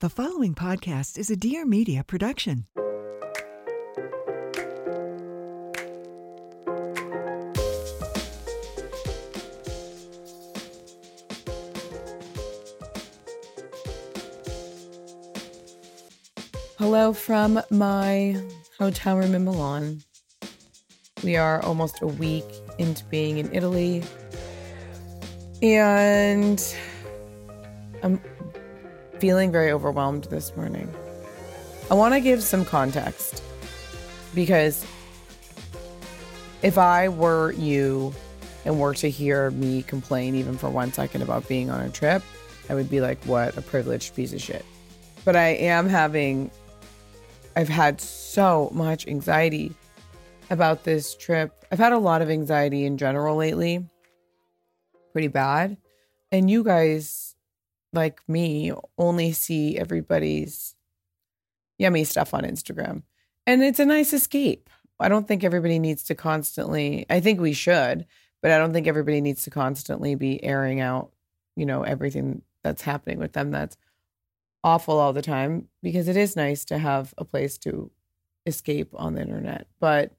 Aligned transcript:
The 0.00 0.08
following 0.08 0.54
podcast 0.54 1.18
is 1.18 1.28
a 1.28 1.34
Dear 1.34 1.66
Media 1.66 2.04
production. 2.04 2.68
Hello 16.78 17.12
from 17.12 17.60
my 17.70 18.40
hotel 18.78 19.16
room 19.16 19.34
in 19.34 19.44
Milan. 19.44 20.04
We 21.24 21.34
are 21.34 21.60
almost 21.64 22.02
a 22.02 22.06
week 22.06 22.44
into 22.78 23.02
being 23.06 23.38
in 23.38 23.52
Italy. 23.52 24.04
And 25.60 26.64
I'm 28.04 28.20
feeling 29.18 29.50
very 29.50 29.70
overwhelmed 29.70 30.24
this 30.24 30.56
morning. 30.56 30.92
I 31.90 31.94
want 31.94 32.14
to 32.14 32.20
give 32.20 32.42
some 32.42 32.64
context 32.64 33.42
because 34.34 34.84
if 36.62 36.78
I 36.78 37.08
were 37.08 37.52
you 37.52 38.12
and 38.64 38.78
were 38.78 38.94
to 38.94 39.08
hear 39.08 39.50
me 39.52 39.82
complain 39.82 40.34
even 40.34 40.56
for 40.58 40.68
one 40.68 40.92
second 40.92 41.22
about 41.22 41.48
being 41.48 41.70
on 41.70 41.80
a 41.80 41.88
trip, 41.88 42.22
I 42.68 42.74
would 42.74 42.90
be 42.90 43.00
like, 43.00 43.22
what 43.24 43.56
a 43.56 43.62
privileged 43.62 44.14
piece 44.14 44.32
of 44.32 44.40
shit. 44.40 44.64
But 45.24 45.36
I 45.36 45.48
am 45.48 45.88
having, 45.88 46.50
I've 47.56 47.68
had 47.68 48.00
so 48.00 48.70
much 48.72 49.06
anxiety 49.06 49.74
about 50.50 50.84
this 50.84 51.16
trip. 51.16 51.64
I've 51.72 51.78
had 51.78 51.92
a 51.92 51.98
lot 51.98 52.22
of 52.22 52.30
anxiety 52.30 52.84
in 52.84 52.98
general 52.98 53.36
lately, 53.36 53.84
pretty 55.12 55.28
bad. 55.28 55.76
And 56.30 56.50
you 56.50 56.62
guys, 56.62 57.27
like 57.92 58.20
me, 58.28 58.72
only 58.96 59.32
see 59.32 59.78
everybody's 59.78 60.74
yummy 61.78 62.04
stuff 62.04 62.34
on 62.34 62.42
Instagram. 62.42 63.02
And 63.46 63.62
it's 63.62 63.80
a 63.80 63.86
nice 63.86 64.12
escape. 64.12 64.68
I 65.00 65.08
don't 65.08 65.28
think 65.28 65.44
everybody 65.44 65.78
needs 65.78 66.02
to 66.04 66.14
constantly, 66.14 67.06
I 67.08 67.20
think 67.20 67.40
we 67.40 67.52
should, 67.52 68.06
but 68.42 68.50
I 68.50 68.58
don't 68.58 68.72
think 68.72 68.86
everybody 68.86 69.20
needs 69.20 69.44
to 69.44 69.50
constantly 69.50 70.14
be 70.16 70.42
airing 70.42 70.80
out, 70.80 71.12
you 71.56 71.66
know, 71.66 71.82
everything 71.82 72.42
that's 72.62 72.82
happening 72.82 73.18
with 73.18 73.32
them 73.32 73.50
that's 73.50 73.76
awful 74.64 74.98
all 74.98 75.12
the 75.12 75.22
time 75.22 75.68
because 75.82 76.08
it 76.08 76.16
is 76.16 76.36
nice 76.36 76.64
to 76.66 76.78
have 76.78 77.14
a 77.16 77.24
place 77.24 77.58
to 77.58 77.90
escape 78.44 78.90
on 78.94 79.14
the 79.14 79.22
internet. 79.22 79.68
But 79.78 80.12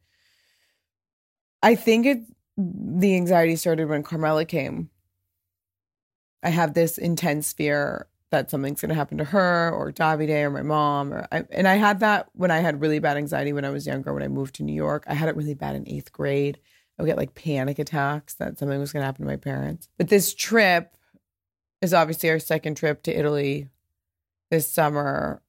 I 1.62 1.76
think 1.76 2.06
it 2.06 2.22
the 2.58 3.16
anxiety 3.16 3.56
started 3.56 3.88
when 3.88 4.04
Carmela 4.04 4.44
came. 4.44 4.90
I 6.44 6.50
have 6.50 6.74
this 6.74 6.98
intense 6.98 7.54
fear 7.54 8.08
that 8.32 8.50
something's 8.52 8.82
going 8.82 8.90
to 8.90 8.96
happen 8.96 9.18
to 9.18 9.24
her 9.24 9.72
or 9.72 9.92
Davide 9.92 10.44
or 10.44 10.50
my 10.52 10.62
mom 10.62 11.14
or 11.14 11.28
I, 11.32 11.44
and 11.52 11.68
I 11.68 11.76
had 11.76 12.00
that 12.02 12.30
when 12.34 12.52
I 12.52 12.60
had 12.60 12.80
really 12.80 13.00
bad 13.00 13.18
anxiety 13.18 13.54
when 13.54 13.66
I 13.66 13.72
was 13.72 13.88
younger 13.88 14.14
when 14.14 14.24
I 14.24 14.28
moved 14.28 14.56
to 14.56 14.64
New 14.64 14.74
York. 14.74 15.04
I 15.08 15.16
had 15.16 15.30
it 15.30 15.36
really 15.36 15.56
bad 15.56 15.76
in 15.76 15.86
8th 15.86 16.12
grade. 16.12 16.60
I 16.98 17.02
would 17.02 17.08
get 17.08 17.18
like 17.18 17.34
panic 17.34 17.80
attacks 17.80 18.36
that 18.36 18.60
something 18.60 18.80
was 18.80 18.92
going 18.92 19.02
to 19.02 19.06
happen 19.06 19.26
to 19.26 19.32
my 19.32 19.38
parents. 19.38 19.90
But 19.98 20.10
this 20.10 20.34
trip 20.34 20.96
is 21.82 21.94
obviously 21.94 22.30
our 22.30 22.40
second 22.40 22.76
trip 22.76 23.04
to 23.04 23.18
Italy 23.18 23.70
this 24.52 24.72
summer. 24.72 25.42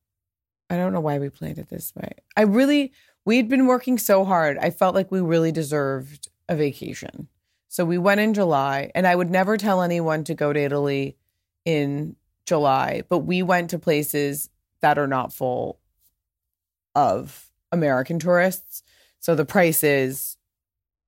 I 0.70 0.76
don't 0.76 0.92
know 0.92 1.00
why 1.00 1.18
we 1.18 1.28
planned 1.28 1.58
it 1.58 1.68
this 1.68 1.92
way. 1.94 2.12
I 2.36 2.42
really 2.42 2.92
We'd 3.24 3.48
been 3.48 3.66
working 3.66 3.98
so 3.98 4.24
hard. 4.24 4.58
I 4.58 4.70
felt 4.70 4.94
like 4.94 5.10
we 5.10 5.20
really 5.20 5.52
deserved 5.52 6.28
a 6.48 6.56
vacation. 6.56 7.28
So 7.70 7.84
we 7.84 7.98
went 7.98 8.20
in 8.20 8.34
July, 8.34 8.90
and 8.96 9.06
I 9.06 9.14
would 9.14 9.30
never 9.30 9.56
tell 9.56 9.80
anyone 9.80 10.24
to 10.24 10.34
go 10.34 10.52
to 10.52 10.58
Italy 10.60 11.16
in 11.64 12.16
July, 12.44 13.02
but 13.08 13.20
we 13.20 13.44
went 13.44 13.70
to 13.70 13.78
places 13.78 14.50
that 14.80 14.98
are 14.98 15.06
not 15.06 15.32
full 15.32 15.78
of 16.96 17.48
American 17.70 18.18
tourists. 18.18 18.82
So 19.20 19.36
the 19.36 19.44
prices, 19.44 20.36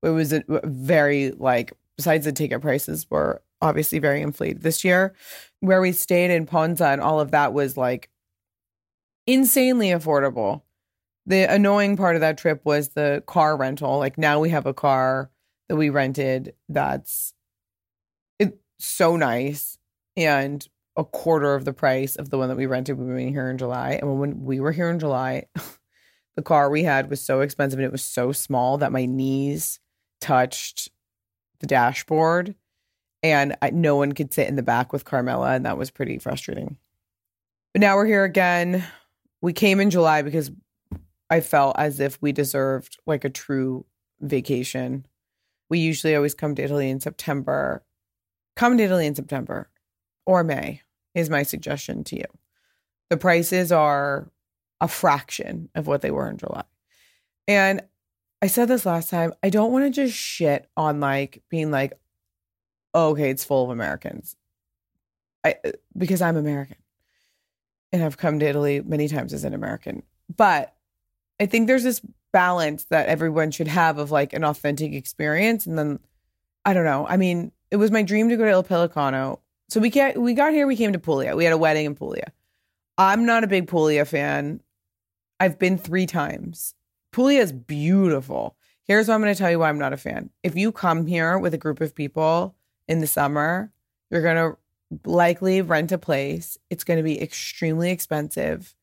it 0.04 0.10
was 0.10 0.32
a 0.32 0.44
very 0.62 1.32
like, 1.32 1.72
besides 1.96 2.26
the 2.26 2.32
ticket 2.32 2.62
prices 2.62 3.10
were 3.10 3.42
obviously 3.60 3.98
very 3.98 4.22
inflated 4.22 4.62
this 4.62 4.84
year. 4.84 5.14
Where 5.58 5.80
we 5.80 5.90
stayed 5.90 6.30
in 6.30 6.46
Ponza 6.46 6.86
and 6.86 7.00
all 7.00 7.18
of 7.18 7.32
that 7.32 7.52
was 7.52 7.76
like 7.76 8.08
insanely 9.26 9.88
affordable 9.88 10.62
the 11.26 11.44
annoying 11.52 11.96
part 11.96 12.16
of 12.16 12.20
that 12.20 12.38
trip 12.38 12.60
was 12.64 12.90
the 12.90 13.22
car 13.26 13.56
rental. 13.56 13.98
Like 13.98 14.18
now 14.18 14.40
we 14.40 14.50
have 14.50 14.66
a 14.66 14.74
car 14.74 15.30
that 15.72 15.77
we 15.77 15.88
rented 15.88 16.53
that's 16.69 17.33
it's 18.38 18.59
so 18.78 19.16
nice 19.16 19.78
and 20.19 20.69
a 20.99 21.05
quarter 21.05 21.55
of 21.55 21.65
the 21.65 21.72
price 21.72 22.15
of 22.15 22.28
the 22.28 22.37
one 22.37 22.50
that 22.50 22.59
we 22.59 22.66
rented 22.66 22.99
when 22.99 23.06
we 23.06 23.25
were 23.25 23.31
here 23.31 23.49
in 23.49 23.56
July. 23.56 23.93
And 23.93 24.21
when 24.21 24.44
we 24.44 24.60
were 24.60 24.72
here 24.72 24.91
in 24.91 24.99
July, 24.99 25.47
the 26.37 26.43
car 26.43 26.69
we 26.69 26.83
had 26.83 27.09
was 27.09 27.22
so 27.22 27.41
expensive 27.41 27.78
and 27.78 27.87
it 27.87 27.91
was 27.91 28.05
so 28.05 28.33
small 28.33 28.77
that 28.77 28.93
my 28.93 29.06
knees 29.06 29.81
touched 30.21 30.91
the 31.60 31.66
dashboard 31.66 32.54
and 33.22 33.56
I, 33.62 33.71
no 33.71 33.97
one 33.97 34.12
could 34.12 34.34
sit 34.34 34.49
in 34.49 34.56
the 34.56 34.62
back 34.62 34.93
with 34.93 35.06
Carmela 35.06 35.54
and 35.54 35.65
that 35.65 35.78
was 35.78 35.91
pretty 35.91 36.19
frustrating. 36.19 36.77
But 37.72 37.81
now 37.81 37.97
we're 37.97 38.04
here 38.04 38.25
again. 38.25 38.84
We 39.41 39.54
came 39.54 39.81
in 39.81 39.89
July 39.89 40.21
because 40.21 40.50
I 41.31 41.41
felt 41.41 41.77
as 41.78 41.99
if 41.99 42.21
we 42.21 42.33
deserved 42.33 42.99
like 43.06 43.25
a 43.25 43.31
true 43.31 43.87
vacation. 44.21 45.06
We 45.72 45.78
usually 45.78 46.15
always 46.15 46.34
come 46.34 46.55
to 46.56 46.62
Italy 46.62 46.91
in 46.91 47.00
September. 47.00 47.83
Come 48.56 48.77
to 48.77 48.84
Italy 48.84 49.06
in 49.06 49.15
September 49.15 49.71
or 50.27 50.44
May 50.44 50.83
is 51.15 51.31
my 51.31 51.44
suggestion 51.44 52.05
to 52.05 52.16
you. 52.16 52.27
The 53.09 53.16
prices 53.16 53.72
are 53.72 54.31
a 54.83 54.88
fraction 54.88 55.71
of 55.75 55.87
what 55.87 56.03
they 56.03 56.10
were 56.10 56.28
in 56.28 56.37
July. 56.37 56.65
And 57.49 57.81
I 58.43 58.49
said 58.49 58.69
this 58.69 58.84
last 58.84 59.09
time, 59.09 59.33
I 59.43 59.49
don't 59.49 59.72
want 59.72 59.87
to 59.87 59.91
just 59.91 60.15
shit 60.15 60.69
on 60.77 61.00
like 61.00 61.43
being 61.49 61.71
like, 61.71 61.94
oh, 62.93 63.12
okay, 63.12 63.31
it's 63.31 63.43
full 63.43 63.65
of 63.65 63.71
Americans. 63.71 64.37
I 65.43 65.54
because 65.97 66.21
I'm 66.21 66.37
American 66.37 66.77
and 67.93 68.04
I've 68.04 68.19
come 68.19 68.39
to 68.41 68.47
Italy 68.47 68.83
many 68.84 69.09
times 69.09 69.33
as 69.33 69.44
an 69.44 69.54
American. 69.54 70.03
But 70.36 70.75
I 71.41 71.47
think 71.47 71.66
there's 71.66 71.84
this 71.84 72.03
balance 72.32 72.84
that 72.84 73.08
everyone 73.08 73.50
should 73.50 73.68
have 73.68 73.98
of 73.98 74.10
like 74.10 74.32
an 74.32 74.44
authentic 74.44 74.92
experience. 74.92 75.66
And 75.66 75.78
then 75.78 75.98
I 76.64 76.74
don't 76.74 76.84
know. 76.84 77.06
I 77.06 77.16
mean, 77.16 77.52
it 77.70 77.76
was 77.76 77.90
my 77.90 78.02
dream 78.02 78.28
to 78.28 78.36
go 78.36 78.44
to 78.44 78.50
Il 78.50 78.64
Pellicano. 78.64 79.38
So 79.68 79.80
we 79.80 79.90
can't, 79.90 80.20
we 80.20 80.34
got 80.34 80.52
here, 80.52 80.66
we 80.66 80.76
came 80.76 80.92
to 80.92 80.98
Puglia. 80.98 81.36
We 81.36 81.44
had 81.44 81.52
a 81.52 81.58
wedding 81.58 81.86
in 81.86 81.94
Puglia. 81.94 82.32
I'm 82.98 83.24
not 83.24 83.44
a 83.44 83.46
big 83.46 83.68
Puglia 83.68 84.04
fan. 84.04 84.60
I've 85.40 85.58
been 85.58 85.78
three 85.78 86.06
times. 86.06 86.74
Puglia 87.10 87.40
is 87.40 87.52
beautiful. 87.52 88.56
Here's 88.84 89.08
what 89.08 89.14
I'm 89.14 89.22
going 89.22 89.34
to 89.34 89.38
tell 89.38 89.50
you 89.50 89.58
why 89.58 89.68
I'm 89.68 89.78
not 89.78 89.92
a 89.92 89.96
fan. 89.96 90.30
If 90.42 90.56
you 90.56 90.72
come 90.72 91.06
here 91.06 91.38
with 91.38 91.54
a 91.54 91.58
group 91.58 91.80
of 91.80 91.94
people 91.94 92.54
in 92.88 93.00
the 93.00 93.06
summer, 93.06 93.72
you're 94.10 94.22
going 94.22 94.36
to 94.36 95.08
likely 95.08 95.62
rent 95.62 95.92
a 95.92 95.98
place. 95.98 96.58
It's 96.68 96.84
going 96.84 96.98
to 96.98 97.02
be 97.02 97.20
extremely 97.20 97.90
expensive 97.90 98.74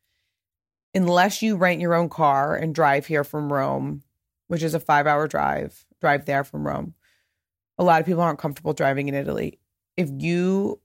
unless 0.94 1.42
you 1.42 1.56
rent 1.56 1.82
your 1.82 1.94
own 1.94 2.10
car 2.10 2.56
and 2.56 2.74
drive 2.76 3.06
here 3.06 3.24
from 3.24 3.52
Rome, 3.52 4.04
which 4.48 4.64
is 4.64 4.74
a 4.74 4.80
five 4.80 5.08
hour 5.08 5.28
drive, 5.28 5.86
drive 6.02 6.26
there 6.26 6.44
from 6.44 6.66
Rome. 6.66 6.94
A 7.78 7.84
lot 7.84 8.02
of 8.02 8.06
people 8.06 8.22
aren't 8.22 8.40
comfortable 8.40 8.74
driving 8.74 9.08
in 9.08 9.16
Italy. 9.16 9.60
If 9.96 10.10
you 10.12 10.80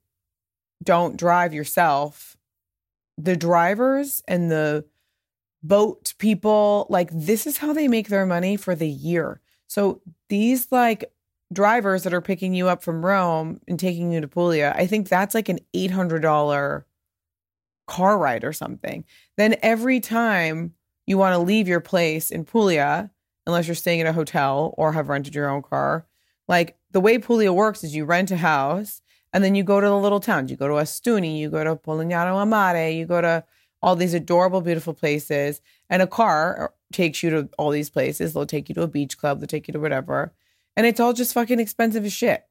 don't 0.82 1.16
drive 1.16 1.54
yourself, 1.54 2.36
the 3.16 3.36
drivers 3.36 4.22
and 4.28 4.50
the 4.50 4.84
boat 5.64 6.14
people. 6.18 6.86
Like 6.88 7.10
this 7.12 7.46
is 7.46 7.58
how 7.58 7.72
they 7.72 7.88
make 7.88 8.08
their 8.08 8.26
money 8.26 8.56
for 8.56 8.76
the 8.76 8.88
year. 8.88 9.40
So 9.66 10.02
these 10.28 10.70
like 10.70 11.12
drivers 11.52 12.04
that 12.04 12.14
are 12.14 12.20
picking 12.20 12.54
you 12.54 12.68
up 12.68 12.82
from 12.82 13.04
Rome 13.04 13.60
and 13.66 13.80
taking 13.80 14.12
you 14.12 14.20
to 14.20 14.28
Puglia, 14.28 14.74
I 14.76 14.86
think 14.86 15.08
that's 15.08 15.34
like 15.34 15.48
an 15.48 15.60
$800 15.74 16.84
car 17.86 18.18
ride 18.18 18.44
or 18.44 18.52
something. 18.52 19.04
Then 19.36 19.56
every 19.62 20.00
time 20.00 20.74
you 21.06 21.18
want 21.18 21.34
to 21.34 21.38
leave 21.38 21.68
your 21.68 21.80
place 21.80 22.30
in 22.30 22.44
Puglia, 22.44 23.10
unless 23.46 23.66
you're 23.66 23.74
staying 23.74 24.00
at 24.00 24.06
a 24.06 24.12
hotel 24.12 24.74
or 24.78 24.92
have 24.92 25.08
rented 25.08 25.34
your 25.34 25.50
own 25.50 25.62
car, 25.62 26.06
like 26.48 26.76
the 26.90 27.00
way 27.00 27.18
Puglia 27.18 27.52
works 27.52 27.84
is 27.84 27.94
you 27.94 28.04
rent 28.04 28.30
a 28.30 28.36
house 28.36 29.02
and 29.32 29.42
then 29.42 29.54
you 29.54 29.64
go 29.64 29.80
to 29.80 29.86
the 29.86 29.98
little 29.98 30.20
towns. 30.20 30.50
You 30.50 30.56
go 30.56 30.68
to 30.68 30.74
Ostuni, 30.74 31.38
you 31.38 31.50
go 31.50 31.64
to 31.64 31.76
Polignano 31.76 32.40
a 32.40 32.46
Mare, 32.46 32.90
you 32.90 33.04
go 33.04 33.20
to 33.20 33.44
all 33.82 33.96
these 33.96 34.14
adorable, 34.14 34.60
beautiful 34.60 34.94
places. 34.94 35.60
And 35.90 36.00
a 36.00 36.06
car 36.06 36.64
uh, 36.64 36.68
takes 36.92 37.22
you 37.22 37.30
to 37.30 37.48
all 37.58 37.70
these 37.70 37.90
places. 37.90 38.32
They'll 38.32 38.46
take 38.46 38.68
you 38.68 38.74
to 38.76 38.82
a 38.82 38.88
beach 38.88 39.18
club, 39.18 39.40
they'll 39.40 39.46
take 39.46 39.68
you 39.68 39.72
to 39.72 39.80
whatever. 39.80 40.32
And 40.76 40.86
it's 40.86 41.00
all 41.00 41.12
just 41.12 41.34
fucking 41.34 41.60
expensive 41.60 42.04
as 42.04 42.12
shit. 42.12 42.44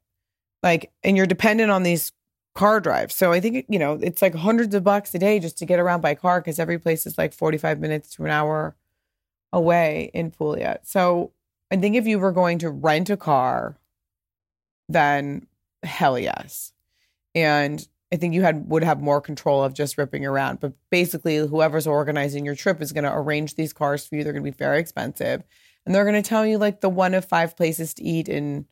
Like, 0.62 0.92
and 1.04 1.18
you're 1.18 1.26
dependent 1.26 1.72
on 1.72 1.84
these 1.84 2.12
car 2.56 2.80
drive. 2.80 3.12
So 3.12 3.32
I 3.32 3.40
think, 3.40 3.66
you 3.70 3.80
know, 3.80 4.00
it's 4.02 4.22
like 4.22 4.36
hundreds 4.36 4.76
of 4.76 4.84
bucks 4.84 5.14
a 5.16 5.20
day 5.20 5.40
just 5.40 5.58
to 5.58 5.66
get 5.66 5.80
around 5.80 6.02
by 6.02 6.16
car 6.16 6.40
because 6.40 6.60
every 6.60 6.78
place 6.78 7.06
is 7.06 7.18
like 7.18 7.34
45 7.34 7.80
minutes 7.80 8.16
to 8.16 8.26
an 8.26 8.32
hour 8.32 8.76
away 9.52 10.12
in 10.14 10.32
Puglia. 10.32 10.80
So 10.84 11.32
I 11.72 11.78
think 11.78 11.96
if 11.96 12.06
you 12.06 12.20
were 12.20 12.32
going 12.32 12.60
to 12.60 12.70
rent 12.70 13.10
a 13.10 13.18
car, 13.18 13.78
then 14.88 15.48
hell 15.84 16.20
yes 16.20 16.74
and 17.36 17.88
I 18.12 18.18
think 18.18 18.34
you 18.34 18.44
had 18.44 18.70
would 18.70 18.84
have 18.84 19.02
more 19.02 19.22
control 19.22 19.64
of 19.64 19.74
just 19.74 19.98
ripping 19.98 20.26
around. 20.26 20.60
But 20.60 20.74
basically, 20.92 21.38
whoever's 21.38 21.88
organizing 21.88 22.46
your 22.46 22.56
trip 22.56 22.82
is 22.82 22.92
going 22.92 23.06
to 23.06 23.14
arrange 23.14 23.56
these 23.56 23.74
cars 23.74 24.06
for 24.06 24.16
you. 24.16 24.24
They're 24.24 24.34
going 24.34 24.46
to 24.46 24.52
be 24.52 24.56
very 24.56 24.80
expensive, 24.80 25.44
and 25.86 25.96
they're 25.96 26.06
going 26.06 26.22
to 26.22 26.28
tell 26.28 26.46
you 26.46 26.58
like 26.58 26.82
the 26.82 26.90
one 26.90 27.14
of 27.14 27.26
five 27.26 27.58
places 27.58 27.94
to 27.96 28.04
eat 28.04 28.30
in 28.30 28.68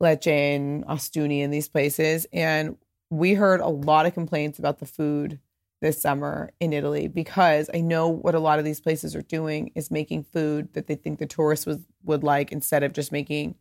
Lecce 0.00 0.28
and 0.28 0.84
Ostuni 0.86 1.42
and 1.42 1.52
these 1.52 1.68
places. 1.68 2.26
And 2.32 2.76
we 3.10 3.34
heard 3.34 3.60
a 3.60 3.68
lot 3.68 4.06
of 4.06 4.14
complaints 4.14 4.58
about 4.58 4.78
the 4.78 4.86
food 4.86 5.38
this 5.80 6.00
summer 6.00 6.50
in 6.58 6.72
Italy 6.72 7.06
because 7.06 7.68
I 7.72 7.80
know 7.80 8.08
what 8.08 8.34
a 8.34 8.40
lot 8.40 8.58
of 8.58 8.64
these 8.64 8.80
places 8.80 9.14
are 9.14 9.22
doing 9.22 9.72
is 9.74 9.90
making 9.90 10.24
food 10.24 10.72
that 10.72 10.86
they 10.86 10.94
think 10.94 11.18
the 11.18 11.26
tourists 11.26 11.68
would 12.04 12.24
like 12.24 12.50
instead 12.50 12.82
of 12.82 12.92
just 12.92 13.12
making 13.12 13.56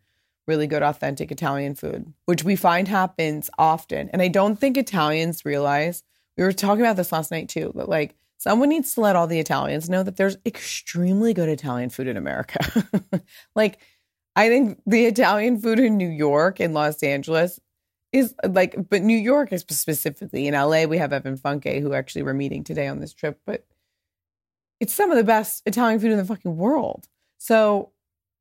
really 0.48 0.68
good, 0.68 0.84
authentic 0.84 1.32
Italian 1.32 1.76
food, 1.76 2.14
which 2.26 2.44
we 2.44 2.56
find 2.56 2.88
happens 2.88 3.50
often. 3.58 4.10
And 4.10 4.22
I 4.22 4.28
don't 4.28 4.58
think 4.58 4.78
Italians 4.78 5.44
realize, 5.44 6.04
we 6.38 6.44
were 6.44 6.54
talking 6.54 6.82
about 6.82 6.96
this 6.96 7.12
last 7.12 7.32
night 7.32 7.50
too, 7.50 7.72
but 7.76 7.90
like 7.90 8.16
someone 8.38 8.70
needs 8.70 8.94
to 8.94 9.02
let 9.02 9.16
all 9.16 9.28
the 9.28 9.40
Italians 9.40 9.90
know 9.90 10.04
that 10.04 10.18
there's 10.18 10.38
extremely 10.46 11.34
good 11.34 11.50
Italian 11.50 11.90
food 11.90 12.08
in 12.08 12.18
America. 12.18 12.60
like, 13.56 13.80
I 14.36 14.50
think 14.50 14.82
the 14.86 15.06
Italian 15.06 15.60
food 15.60 15.80
in 15.80 15.98
New 15.98 16.10
York 16.10 16.60
and 16.60 16.74
Los 16.74 17.02
Angeles 17.02 17.60
is 18.16 18.34
like, 18.48 18.76
but 18.90 19.02
New 19.02 19.18
York 19.18 19.52
is 19.52 19.62
specifically 19.62 20.48
in 20.48 20.54
LA. 20.54 20.86
We 20.86 20.98
have 20.98 21.12
Evan 21.12 21.38
Funke, 21.38 21.82
who 21.82 21.94
actually 21.94 22.24
we're 22.24 22.34
meeting 22.34 22.64
today 22.64 22.88
on 22.88 23.00
this 23.00 23.14
trip, 23.14 23.42
but 23.46 23.66
it's 24.80 24.94
some 24.94 25.12
of 25.12 25.18
the 25.18 25.24
best 25.24 25.64
Italian 25.66 26.00
food 26.00 26.12
in 26.12 26.18
the 26.18 26.24
fucking 26.24 26.56
world. 26.56 27.10
So 27.38 27.92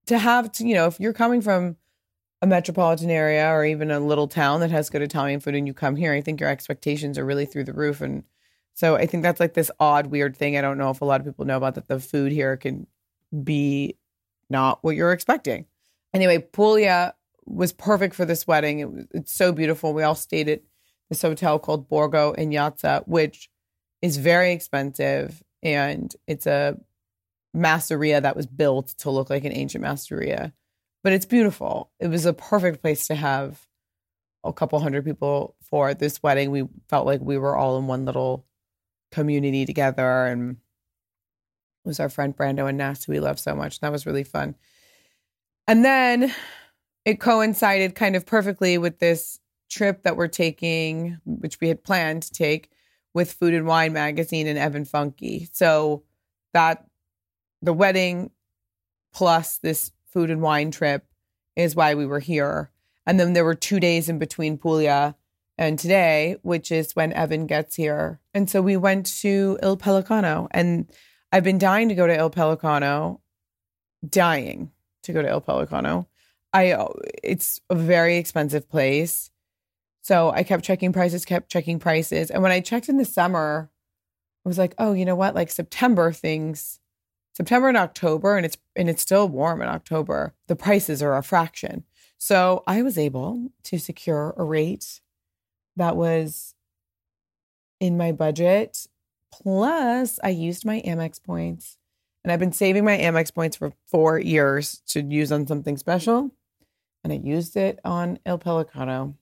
to 0.07 0.17
have 0.17 0.53
to, 0.53 0.67
you 0.67 0.75
know, 0.75 0.87
if 0.87 1.01
you're 1.01 1.13
coming 1.13 1.41
from 1.41 1.77
a 2.41 2.47
metropolitan 2.47 3.11
area 3.11 3.49
or 3.49 3.65
even 3.65 3.91
a 3.91 3.99
little 3.99 4.29
town 4.29 4.61
that 4.61 4.71
has 4.71 4.91
good 4.91 5.03
Italian 5.03 5.41
food 5.41 5.57
and 5.57 5.67
you 5.67 5.75
come 5.75 5.97
here, 5.97 6.13
I 6.13 6.21
think 6.21 6.39
your 6.39 6.51
expectations 6.51 7.19
are 7.19 7.25
really 7.25 7.47
through 7.47 7.65
the 7.65 7.73
roof. 7.73 8.01
And 8.01 8.23
so 8.75 8.95
I 8.95 9.07
think 9.07 9.25
that's 9.25 9.41
like 9.41 9.55
this 9.55 9.73
odd, 9.81 10.07
weird 10.07 10.37
thing. 10.37 10.57
I 10.57 10.61
don't 10.61 10.79
know 10.79 10.91
if 10.91 11.01
a 11.01 11.05
lot 11.05 11.21
of 11.21 11.27
people 11.27 11.47
know 11.47 11.57
about 11.57 11.75
that 11.75 11.89
the 11.89 11.99
food 11.99 12.31
here 12.31 12.57
can 12.57 12.87
be 13.43 13.97
not 14.49 14.85
what 14.85 14.95
you're 14.95 15.13
expecting. 15.13 15.67
Anyway, 16.13 16.39
Puglia 16.39 17.15
was 17.47 17.73
perfect 17.73 18.15
for 18.15 18.25
this 18.25 18.47
wedding. 18.47 18.81
It 18.81 18.91
was, 18.91 19.07
it's 19.13 19.33
so 19.33 19.53
beautiful. 19.53 19.95
We 19.95 20.03
all 20.03 20.15
stayed 20.15 20.49
at 20.49 20.63
this 21.09 21.23
hotel 21.23 21.59
called 21.59 21.89
Borgo 21.89 22.35
Egnazia, 22.35 23.07
which 23.07 23.51
is 24.03 24.17
very 24.17 24.53
expensive. 24.53 25.43
And 25.63 26.15
it's 26.27 26.47
a 26.47 26.79
masseria 27.57 28.21
that 28.23 28.37
was 28.37 28.47
built 28.47 28.89
to 28.99 29.11
look 29.11 29.31
like 29.31 29.45
an 29.45 29.53
ancient 29.53 29.85
masseria 29.85 30.53
but 31.05 31.13
it's 31.13 31.27
beautiful. 31.27 31.93
It 32.01 32.09
was 32.09 32.25
a 32.25 32.33
perfect 32.33 32.81
place 32.81 33.07
to 33.09 33.15
have 33.15 33.61
a 34.43 34.53
couple 34.53 34.81
hundred 34.81 35.05
people 35.05 35.55
for 35.61 35.93
this 35.93 36.23
wedding. 36.23 36.51
We 36.51 36.67
felt 36.89 37.07
like 37.07 37.21
we 37.21 37.37
were 37.37 37.57
all 37.57 37.79
in 37.79 37.87
one 37.87 38.07
little 38.07 38.47
community 39.13 39.67
together, 39.67 40.25
and 40.25 40.53
it 40.53 41.89
was 41.89 42.01
our 42.01 42.09
friend 42.09 42.35
Brando 42.35 42.69
and 42.69 42.79
Ness 42.79 43.05
who 43.05 43.13
we 43.13 43.21
love 43.21 43.39
so 43.39 43.55
much. 43.55 43.81
That 43.81 43.93
was 43.93 44.07
really 44.07 44.25
fun. 44.25 44.57
And 45.69 45.85
then 45.85 46.35
it 47.05 47.21
coincided 47.21 47.95
kind 47.95 48.17
of 48.17 48.27
perfectly 48.27 48.79
with 48.79 48.99
this 48.99 49.39
trip 49.71 50.03
that 50.03 50.17
we're 50.17 50.29
taking, 50.29 51.19
which 51.25 51.61
we 51.61 51.69
had 51.69 51.85
planned 51.85 52.23
to 52.23 52.33
take 52.33 52.71
with 53.13 53.33
Food 53.33 53.55
and 53.55 53.67
Wine 53.67 53.93
magazine 53.93 54.47
and 54.47 54.59
Evan 54.59 54.85
Funke. 54.85 55.49
So 55.55 56.03
that 56.53 56.87
the 57.63 57.73
wedding 57.73 58.31
plus 59.13 59.59
this 59.59 59.93
food 60.07 60.31
and 60.31 60.43
wine 60.43 60.71
trip 60.71 61.07
is 61.57 61.77
why 61.77 61.95
we 61.95 62.07
were 62.07 62.21
here. 62.21 62.71
And 63.07 63.19
then 63.21 63.33
there 63.33 63.45
were 63.45 63.55
two 63.55 63.81
days 63.81 64.09
in 64.09 64.19
between 64.19 64.59
Puglia 64.59 65.15
and 65.59 65.79
today, 65.79 66.37
which 66.43 66.73
is 66.73 66.97
when 66.97 67.13
Evan 67.13 67.47
gets 67.47 67.77
here. 67.77 68.21
And 68.33 68.49
so 68.49 68.63
we 68.63 68.77
went 68.77 69.07
to 69.21 69.59
Il 69.63 69.77
Pellicano. 69.77 70.49
And 70.51 70.91
I've 71.33 71.45
been 71.45 71.59
dying 71.59 71.89
to 71.89 71.95
go 71.95 72.07
to 72.07 72.17
Il 72.17 72.31
Pellicano, 72.31 73.21
dying 74.09 74.71
to 75.03 75.13
go 75.13 75.23
to 75.23 75.29
Il 75.29 75.41
Pellicano. 75.41 76.07
I 76.55 76.87
it's 77.23 77.61
a 77.69 77.75
very 77.75 78.17
expensive 78.17 78.69
place. 78.69 79.31
So 80.03 80.31
I 80.31 80.43
kept 80.43 80.65
checking 80.65 80.93
prices, 80.93 81.25
kept 81.25 81.51
checking 81.51 81.79
prices. 81.79 82.31
And 82.31 82.43
when 82.43 82.53
I 82.53 82.61
checked 82.61 82.89
in 82.89 82.99
the 82.99 83.05
summer, 83.05 83.71
I 84.45 84.49
was 84.49 84.59
like, 84.59 84.75
oh, 84.79 84.93
you 84.93 85.05
know 85.05 85.17
what? 85.17 85.35
Like 85.35 85.51
September 85.51 86.13
things 86.13 86.81
September 87.35 87.69
and 87.69 87.77
October, 87.77 88.37
and 88.37 88.47
it's 88.47 88.57
and 88.77 88.89
it's 88.89 89.03
still 89.03 89.29
warm 89.29 89.61
in 89.61 89.69
October. 89.69 90.35
The 90.47 90.57
prices 90.57 91.03
are 91.03 91.17
a 91.17 91.23
fraction. 91.23 91.85
So 92.17 92.63
I 92.67 92.83
was 92.83 92.97
able 92.97 93.51
to 93.65 93.79
secure 93.79 94.35
a 94.37 94.45
rate 94.45 95.01
that 95.77 95.97
was 95.97 96.55
in 97.81 97.97
my 97.97 98.13
budget. 98.13 98.87
Plus, 99.33 100.21
I 100.23 100.29
used 100.29 100.65
my 100.65 100.81
Amex 100.87 101.23
points. 101.23 101.77
And 102.23 102.33
I've 102.33 102.41
been 102.41 102.53
saving 102.53 102.85
my 102.85 102.97
Amex 102.97 103.35
points 103.35 103.57
for 103.57 103.73
four 103.87 104.19
years 104.19 104.81
to 104.87 105.03
use 105.03 105.31
on 105.31 105.47
something 105.47 105.77
special. 105.77 106.31
And 107.05 107.13
I 107.13 107.17
used 107.17 107.57
it 107.57 107.79
on 107.85 108.19
Il 108.27 108.39
Pellicano. 108.39 109.15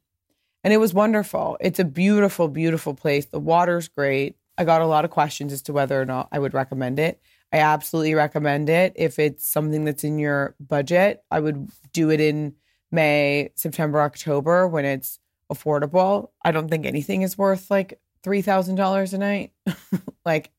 And 0.64 0.72
it 0.72 0.78
was 0.78 0.94
wonderful. 0.94 1.58
It's 1.60 1.80
a 1.80 1.84
beautiful, 1.84 2.46
beautiful 2.46 2.94
place. 2.94 3.26
The 3.26 3.40
water's 3.40 3.88
great. 3.88 4.36
I 4.56 4.64
got 4.64 4.80
a 4.80 4.86
lot 4.86 5.04
of 5.04 5.10
questions 5.10 5.52
as 5.52 5.62
to 5.62 5.72
whether 5.72 6.00
or 6.00 6.04
not 6.04 6.28
I 6.30 6.38
would 6.38 6.54
recommend 6.54 7.00
it. 7.00 7.20
I 7.52 7.58
absolutely 7.58 8.14
recommend 8.14 8.68
it. 8.68 8.92
If 8.96 9.18
it's 9.18 9.44
something 9.44 9.84
that's 9.84 10.04
in 10.04 10.18
your 10.18 10.54
budget, 10.60 11.22
I 11.30 11.40
would 11.40 11.70
do 11.92 12.10
it 12.10 12.20
in 12.20 12.54
May, 12.92 13.50
September, 13.56 14.00
October 14.00 14.68
when 14.68 14.84
it's 14.84 15.18
affordable. 15.52 16.30
I 16.44 16.52
don't 16.52 16.68
think 16.68 16.86
anything 16.86 17.22
is 17.22 17.36
worth 17.36 17.70
like 17.70 18.00
$3,000 18.22 19.12
a 19.12 19.18
night. 19.18 19.52
like, 20.24 20.50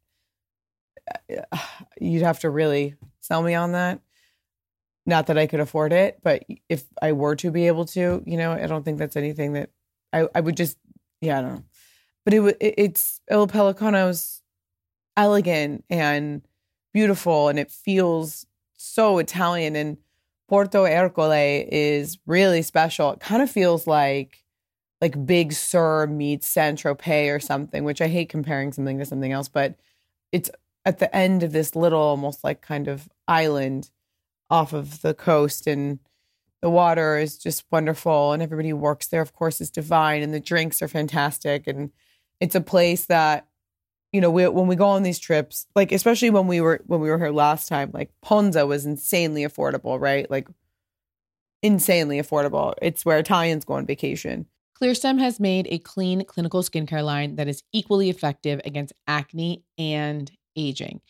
you'd 2.00 2.24
have 2.24 2.40
to 2.42 2.50
really 2.50 2.96
sell 3.22 3.42
me 3.42 3.56
on 3.56 3.72
that. 3.72 4.02
Not 5.06 5.28
that 5.28 5.38
I 5.38 5.48
could 5.48 5.60
afford 5.60 5.92
it, 5.92 6.20
but 6.24 6.44
if 6.70 6.86
I 7.02 7.12
were 7.12 7.36
to 7.38 7.52
be 7.52 7.68
able 7.68 7.86
to, 7.88 8.24
you 8.26 8.38
know, 8.38 8.54
I 8.54 8.68
don't 8.68 8.84
think 8.84 9.00
that's 9.00 9.18
anything 9.18 9.54
that 9.54 9.70
I, 10.14 10.28
I 10.34 10.40
would 10.40 10.56
just, 10.56 10.78
yeah, 11.20 11.40
I 11.40 11.42
don't 11.42 11.54
know. 11.56 11.64
But 12.24 12.34
it, 12.34 12.42
it 12.62 12.74
it's 12.78 13.20
Il 13.30 13.48
Pellicano's 13.48 14.42
elegant 15.18 15.84
and 15.90 16.42
beautiful 16.94 17.50
and 17.50 17.60
it 17.60 17.70
feels 17.70 18.46
so 18.78 19.18
Italian. 19.18 19.76
And 19.76 19.98
Porto 20.48 20.86
Ercole 20.86 21.68
is 21.70 22.18
really 22.26 22.62
special. 22.62 23.12
It 23.12 23.20
kind 23.20 23.42
of 23.42 23.52
feels 23.52 23.88
like 23.88 24.44
like 25.02 25.26
Big 25.26 25.52
Sur 25.52 26.08
meets 26.08 26.48
Saint 26.48 26.80
Tropez 26.82 27.36
or 27.36 27.40
something, 27.42 27.84
which 27.84 28.02
I 28.02 28.08
hate 28.08 28.30
comparing 28.30 28.72
something 28.72 29.00
to 29.00 29.06
something 29.06 29.34
else, 29.34 29.50
but 29.50 29.76
it's 30.32 30.50
at 30.86 31.00
the 31.00 31.14
end 31.14 31.44
of 31.44 31.52
this 31.52 31.76
little, 31.76 32.00
almost 32.00 32.42
like 32.42 32.62
kind 32.62 32.88
of 32.88 33.10
island 33.28 33.90
off 34.54 34.72
of 34.72 35.02
the 35.02 35.16
coast, 35.16 35.66
and 35.66 36.00
the 36.62 36.70
water 36.70 37.18
is 37.18 37.38
just 37.38 37.66
wonderful, 37.72 38.34
and 38.34 38.44
everybody 38.44 38.70
who 38.70 38.78
works 38.78 39.08
there, 39.08 39.22
of 39.22 39.34
course, 39.34 39.60
is 39.60 39.72
divine, 39.72 40.22
and 40.22 40.34
the 40.34 40.40
drinks 40.40 40.82
are 40.82 40.88
fantastic, 40.88 41.66
and 41.68 41.92
it's 42.40 42.56
a 42.56 42.62
place 42.62 43.06
that 43.06 43.48
you 44.14 44.22
know, 44.22 44.30
we, 44.30 44.48
when 44.48 44.68
we 44.68 44.76
go 44.76 44.86
on 44.86 45.02
these 45.02 45.18
trips, 45.18 45.66
like 45.76 45.92
especially 45.92 46.30
when 46.30 46.46
we 46.46 46.62
were 46.62 46.82
when 46.86 47.02
we 47.02 47.10
were 47.10 47.18
here 47.18 47.32
last 47.32 47.68
time, 47.68 47.90
like 47.96 48.12
Ponza 48.22 48.68
was 48.68 48.86
insanely 48.86 49.42
affordable, 49.42 50.00
right? 50.00 50.30
Like 50.30 50.48
insanely 51.64 52.22
affordable. 52.22 52.76
It's 52.80 53.04
where 53.04 53.18
Italians 53.18 53.66
go 53.66 53.74
on 53.74 53.88
vacation. 53.88 54.46
ClearStem 54.80 55.18
has 55.18 55.40
made 55.40 55.68
a 55.72 55.80
clean 55.80 56.24
clinical 56.26 56.62
skincare 56.62 57.04
line 57.04 57.38
that 57.38 57.48
is 57.48 57.64
equally 57.72 58.12
effective 58.12 58.62
against 58.66 58.94
acne 59.08 59.64
and 59.80 60.32
aging. 60.56 61.02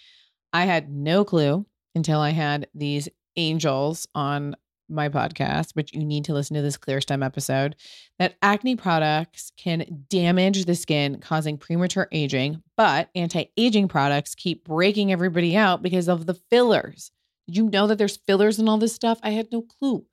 I 0.53 0.63
had 0.63 0.89
no 0.89 1.25
clue 1.25 1.65
until 1.95 2.21
I 2.21 2.29
had 2.29 2.67
these 2.73 3.09
angels 3.35 4.07
on 4.15 4.55
my 4.89 5.09
podcast, 5.09 5.75
which 5.75 5.93
you 5.93 6.05
need 6.05 6.25
to 6.25 6.33
listen 6.33 6.55
to 6.55 6.61
this 6.61 6.77
Clear 6.77 7.01
Stem 7.01 7.23
episode, 7.23 7.75
that 8.19 8.35
acne 8.41 8.75
products 8.75 9.51
can 9.57 10.05
damage 10.09 10.65
the 10.65 10.75
skin, 10.75 11.19
causing 11.19 11.57
premature 11.57 12.07
aging, 12.11 12.61
but 12.77 13.09
anti 13.15 13.49
aging 13.57 13.87
products 13.87 14.35
keep 14.35 14.63
breaking 14.65 15.11
everybody 15.11 15.55
out 15.55 15.81
because 15.81 16.07
of 16.07 16.25
the 16.25 16.35
fillers. 16.49 17.11
You 17.47 17.69
know 17.69 17.87
that 17.87 17.97
there's 17.97 18.17
fillers 18.17 18.59
in 18.59 18.69
all 18.69 18.77
this 18.77 18.95
stuff? 18.95 19.19
I 19.21 19.31
had 19.31 19.51
no 19.51 19.61
clue. 19.61 20.05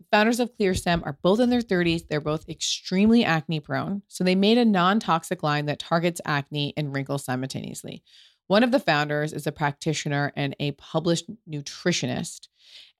The 0.00 0.06
founders 0.10 0.40
of 0.40 0.56
Clear 0.56 0.74
Stem 0.74 1.02
are 1.04 1.18
both 1.22 1.38
in 1.38 1.50
their 1.50 1.60
30s. 1.60 2.08
They're 2.08 2.20
both 2.20 2.48
extremely 2.48 3.24
acne 3.24 3.60
prone. 3.60 4.02
So 4.08 4.24
they 4.24 4.34
made 4.34 4.58
a 4.58 4.64
non 4.64 4.98
toxic 4.98 5.42
line 5.42 5.66
that 5.66 5.78
targets 5.78 6.20
acne 6.24 6.74
and 6.76 6.92
wrinkles 6.92 7.24
simultaneously. 7.24 8.02
One 8.46 8.62
of 8.62 8.72
the 8.72 8.80
founders 8.80 9.32
is 9.32 9.46
a 9.46 9.52
practitioner 9.52 10.32
and 10.36 10.54
a 10.60 10.72
published 10.72 11.30
nutritionist. 11.48 12.48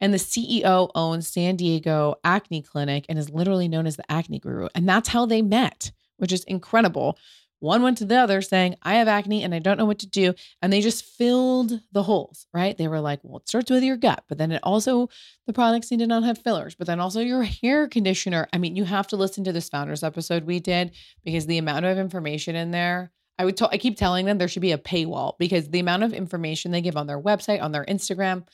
And 0.01 0.13
the 0.13 0.19
CEO 0.19 0.91
owns 0.95 1.29
San 1.29 1.57
Diego 1.57 2.17
Acne 2.25 2.63
Clinic 2.63 3.07
and 3.09 3.19
is 3.19 3.31
literally 3.31 3.69
known 3.69 3.87
as 3.87 3.97
the 3.97 4.11
acne 4.11 4.39
guru. 4.39 4.69
And 4.75 4.89
that's 4.89 5.09
how 5.09 5.27
they 5.27 5.43
met, 5.43 5.93
which 6.17 6.33
is 6.33 6.45
incredible. 6.45 7.19
One 7.61 7.83
went 7.83 7.97
to 7.99 8.05
the 8.05 8.17
other 8.17 8.43
saying, 8.43 8.77
I 8.83 8.97
have 8.97 9.09
acne 9.09 9.43
and 9.43 9.55
I 9.55 9.59
don't 9.59 9.79
know 9.79 9.87
what 9.87 10.01
to 10.01 10.07
do. 10.07 10.35
And 10.61 10.71
they 10.73 10.83
just 10.83 11.05
filled 11.05 11.81
the 11.93 12.03
holes, 12.03 12.47
right? 12.53 12.77
They 12.77 12.89
were 12.89 13.01
like, 13.01 13.21
well, 13.23 13.39
it 13.39 13.49
starts 13.49 13.71
with 13.71 13.83
your 13.83 13.97
gut, 13.97 14.25
but 14.29 14.37
then 14.37 14.53
it 14.53 14.61
also, 14.63 15.09
the 15.47 15.55
products 15.55 15.91
need 15.91 16.01
to 16.01 16.07
not 16.07 16.25
have 16.25 16.39
fillers, 16.39 16.75
but 16.75 16.87
then 16.87 17.01
also 17.01 17.21
your 17.21 17.43
hair 17.43 17.89
conditioner. 17.89 18.49
I 18.53 18.59
mean, 18.59 18.77
you 18.77 18.85
have 18.85 19.07
to 19.09 19.17
listen 19.17 19.45
to 19.45 19.53
this 19.53 19.71
founders 19.71 20.03
episode 20.03 20.45
we 20.45 20.61
did 20.61 20.93
because 21.25 21.47
the 21.47 21.59
amount 21.59 21.87
of 21.87 21.97
information 21.97 22.55
in 22.55 22.71
there 22.71 23.13
I 23.39 23.45
would 23.45 23.57
t- 23.57 23.67
I 23.71 23.79
keep 23.79 23.97
telling 23.97 24.27
them 24.27 24.39
there 24.39 24.49
should 24.49 24.63
be 24.63 24.73
a 24.73 24.79
paywall 24.79 25.35
because 25.39 25.69
the 25.69 25.81
amount 25.81 26.05
of 26.05 26.13
information 26.13 26.71
they 26.71 26.81
give 26.81 26.97
on 26.97 27.07
their 27.07 27.21
website, 27.21 27.63
on 27.63 27.73
their 27.73 27.85
Instagram, 27.85 28.47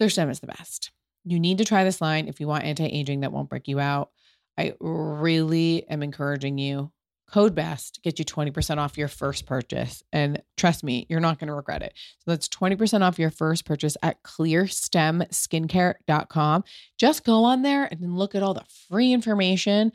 ClearStem 0.00 0.30
is 0.30 0.40
the 0.40 0.46
best. 0.46 0.90
You 1.24 1.38
need 1.38 1.58
to 1.58 1.64
try 1.64 1.84
this 1.84 2.00
line 2.00 2.26
if 2.26 2.40
you 2.40 2.48
want 2.48 2.64
anti-aging 2.64 3.20
that 3.20 3.32
won't 3.32 3.50
break 3.50 3.68
you 3.68 3.78
out. 3.78 4.10
I 4.58 4.74
really 4.80 5.88
am 5.88 6.02
encouraging 6.02 6.58
you. 6.58 6.90
Code 7.30 7.54
BEST 7.54 8.00
get 8.02 8.18
you 8.18 8.24
20% 8.26 8.78
off 8.78 8.98
your 8.98 9.08
first 9.08 9.46
purchase. 9.46 10.02
And 10.12 10.42
trust 10.58 10.84
me, 10.84 11.06
you're 11.08 11.20
not 11.20 11.38
going 11.38 11.48
to 11.48 11.54
regret 11.54 11.82
it. 11.82 11.94
So 12.18 12.32
that's 12.32 12.46
20% 12.48 13.00
off 13.00 13.18
your 13.18 13.30
first 13.30 13.64
purchase 13.64 13.96
at 14.02 14.22
clearstemskincare.com. 14.22 16.64
Just 16.98 17.24
go 17.24 17.44
on 17.44 17.62
there 17.62 17.88
and 17.90 18.18
look 18.18 18.34
at 18.34 18.42
all 18.42 18.52
the 18.52 18.66
free 18.90 19.14
information 19.14 19.92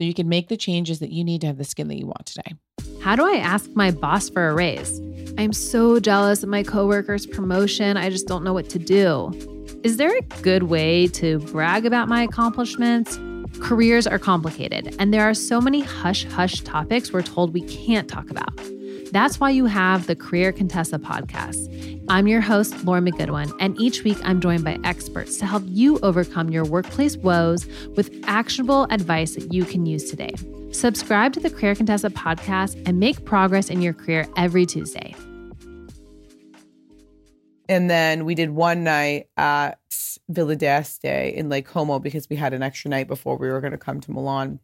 so 0.00 0.04
you 0.06 0.14
can 0.14 0.30
make 0.30 0.48
the 0.48 0.56
changes 0.56 0.98
that 1.00 1.10
you 1.10 1.22
need 1.22 1.42
to 1.42 1.46
have 1.46 1.58
the 1.58 1.64
skin 1.64 1.88
that 1.88 1.98
you 1.98 2.06
want 2.06 2.24
today. 2.24 2.54
How 3.02 3.16
do 3.16 3.26
I 3.26 3.36
ask 3.36 3.68
my 3.74 3.90
boss 3.90 4.30
for 4.30 4.48
a 4.48 4.54
raise? 4.54 4.98
I'm 5.36 5.52
so 5.52 6.00
jealous 6.00 6.42
of 6.42 6.48
my 6.48 6.62
coworker's 6.62 7.26
promotion. 7.26 7.98
I 7.98 8.08
just 8.08 8.26
don't 8.26 8.42
know 8.42 8.54
what 8.54 8.70
to 8.70 8.78
do. 8.78 9.30
Is 9.84 9.98
there 9.98 10.16
a 10.16 10.22
good 10.40 10.64
way 10.64 11.06
to 11.08 11.40
brag 11.40 11.84
about 11.84 12.08
my 12.08 12.22
accomplishments? 12.22 13.18
Careers 13.60 14.06
are 14.06 14.18
complicated, 14.18 14.96
and 14.98 15.12
there 15.12 15.28
are 15.28 15.34
so 15.34 15.60
many 15.60 15.80
hush 15.80 16.24
hush 16.24 16.60
topics 16.60 17.12
we're 17.12 17.20
told 17.20 17.52
we 17.52 17.62
can't 17.62 18.08
talk 18.08 18.30
about. 18.30 18.58
That's 19.12 19.40
why 19.40 19.50
you 19.50 19.66
have 19.66 20.06
the 20.06 20.14
Career 20.14 20.52
Contessa 20.52 20.96
podcast. 20.98 21.68
I'm 22.08 22.28
your 22.28 22.40
host, 22.40 22.84
Lauren 22.84 23.04
McGoodwin, 23.04 23.52
and 23.58 23.78
each 23.80 24.04
week 24.04 24.18
I'm 24.22 24.40
joined 24.40 24.64
by 24.64 24.78
experts 24.84 25.36
to 25.38 25.46
help 25.46 25.64
you 25.66 25.98
overcome 26.00 26.50
your 26.50 26.64
workplace 26.64 27.16
woes 27.16 27.66
with 27.96 28.22
actionable 28.28 28.86
advice 28.90 29.34
that 29.34 29.52
you 29.52 29.64
can 29.64 29.84
use 29.84 30.08
today. 30.08 30.32
Subscribe 30.70 31.32
to 31.32 31.40
the 31.40 31.50
Career 31.50 31.74
Contessa 31.74 32.08
podcast 32.10 32.80
and 32.86 33.00
make 33.00 33.24
progress 33.24 33.68
in 33.68 33.82
your 33.82 33.94
career 33.94 34.28
every 34.36 34.64
Tuesday. 34.64 35.14
And 37.68 37.90
then 37.90 38.24
we 38.24 38.36
did 38.36 38.50
one 38.50 38.84
night 38.84 39.28
at 39.36 39.80
Villa 40.28 40.54
d'Este 40.54 41.04
in 41.04 41.48
Lake 41.48 41.66
Como 41.66 41.98
because 41.98 42.28
we 42.30 42.36
had 42.36 42.52
an 42.52 42.62
extra 42.62 42.88
night 42.88 43.08
before 43.08 43.36
we 43.36 43.48
were 43.48 43.60
going 43.60 43.72
to 43.72 43.78
come 43.78 44.00
to 44.00 44.12
Milan. 44.12 44.60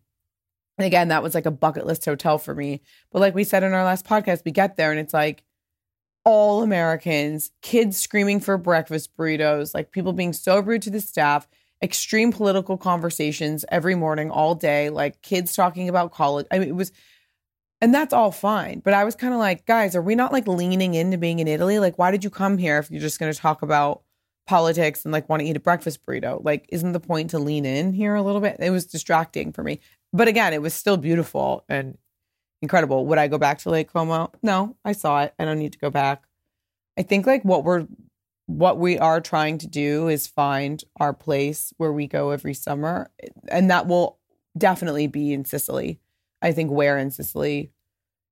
And 0.79 0.87
again, 0.87 1.09
that 1.09 1.23
was 1.23 1.35
like 1.35 1.47
a 1.47 1.51
bucket 1.51 1.87
list 1.87 2.05
hotel 2.05 2.39
for 2.39 2.55
me. 2.55 2.83
But 3.11 3.21
like 3.21 3.35
we 3.35 3.45
said 3.45 3.63
in 3.63 3.73
our 3.73 3.85
last 3.85 4.07
podcast, 4.07 4.45
we 4.45 4.53
get 4.53 4.77
there 4.77 4.91
and 4.91 5.01
it's 5.01 5.15
like 5.15 5.43
all 6.25 6.63
Americans, 6.63 7.53
kids 7.63 7.97
screaming 7.97 8.41
for 8.41 8.59
breakfast 8.59 9.17
burritos, 9.17 9.73
like 9.75 9.93
people 9.93 10.13
being 10.13 10.33
so 10.33 10.59
rude 10.59 10.83
to 10.83 10.91
the 10.91 11.01
staff, 11.01 11.47
extreme 11.83 12.33
political 12.33 12.77
conversations 12.77 13.65
every 13.71 13.95
morning, 13.95 14.31
all 14.31 14.55
day, 14.55 14.91
like 14.91 15.23
kids 15.23 15.55
talking 15.55 15.89
about 15.89 16.13
college. 16.13 16.47
I 16.51 16.59
mean, 16.59 16.69
it 16.69 16.75
was, 16.75 16.91
and 17.81 17.95
that's 17.95 18.13
all 18.13 18.33
fine. 18.33 18.81
But 18.81 18.93
I 18.93 19.05
was 19.05 19.15
kind 19.15 19.33
of 19.33 19.39
like, 19.39 19.67
guys, 19.67 19.95
are 19.95 20.03
we 20.03 20.15
not 20.15 20.33
like 20.33 20.49
leaning 20.49 20.95
into 20.95 21.17
being 21.17 21.39
in 21.39 21.49
Italy? 21.49 21.79
Like, 21.79 21.97
why 21.97 22.11
did 22.11 22.25
you 22.25 22.31
come 22.31 22.59
here 22.59 22.79
if 22.79 22.91
you're 22.91 23.01
just 23.01 23.21
going 23.21 23.33
to 23.33 23.39
talk 23.39 23.63
about 23.63 24.03
politics 24.47 25.05
and 25.05 25.13
like 25.13 25.29
want 25.29 25.41
to 25.41 25.47
eat 25.47 25.57
a 25.57 25.61
breakfast 25.61 26.05
burrito? 26.05 26.43
Like, 26.45 26.67
isn't 26.71 26.93
the 26.93 27.01
point 27.01 27.31
to 27.31 27.39
lean 27.39 27.65
in 27.65 27.93
here 27.93 28.17
a 28.17 28.23
little 28.23 28.41
bit? 28.41 28.57
It 28.59 28.71
was 28.71 28.87
distracting 28.87 29.53
for 29.53 29.63
me. 29.63 29.81
But 30.17 30.29
again, 30.29 30.55
it 30.55 30.63
was 30.63 30.73
still 30.73 30.97
beautiful 30.97 31.65
and 31.69 31.99
incredible. 32.63 33.05
Would 33.05 33.19
I 33.19 33.29
go 33.29 33.37
back 33.37 33.59
to 33.59 33.71
Lake 33.71 33.93
Como? 33.93 34.33
No, 34.43 34.75
I 34.83 34.93
saw 34.93 35.23
it. 35.23 35.35
I 35.39 35.45
don't 35.45 35.59
need 35.59 35.73
to 35.73 35.79
go 35.79 35.91
back. 35.91 36.25
I 36.97 37.03
think 37.03 37.27
like 37.27 37.45
what 37.45 37.65
we're 37.65 37.87
what 38.47 38.79
we 38.79 38.99
are 38.99 39.21
trying 39.21 39.59
to 39.59 39.67
do 39.67 40.09
is 40.09 40.27
find 40.27 40.83
our 40.99 41.13
place 41.13 41.75
where 41.77 41.93
we 41.93 42.07
go 42.07 42.31
every 42.31 42.55
summer 42.55 43.11
and 43.49 43.69
that 43.71 43.89
will 43.89 44.19
definitely 44.57 45.07
be 45.07 45.33
in 45.33 45.45
Sicily. 45.45 46.01
I 46.41 46.53
think 46.53 46.71
where 46.71 46.97
in 46.97 47.11
Sicily 47.11 47.73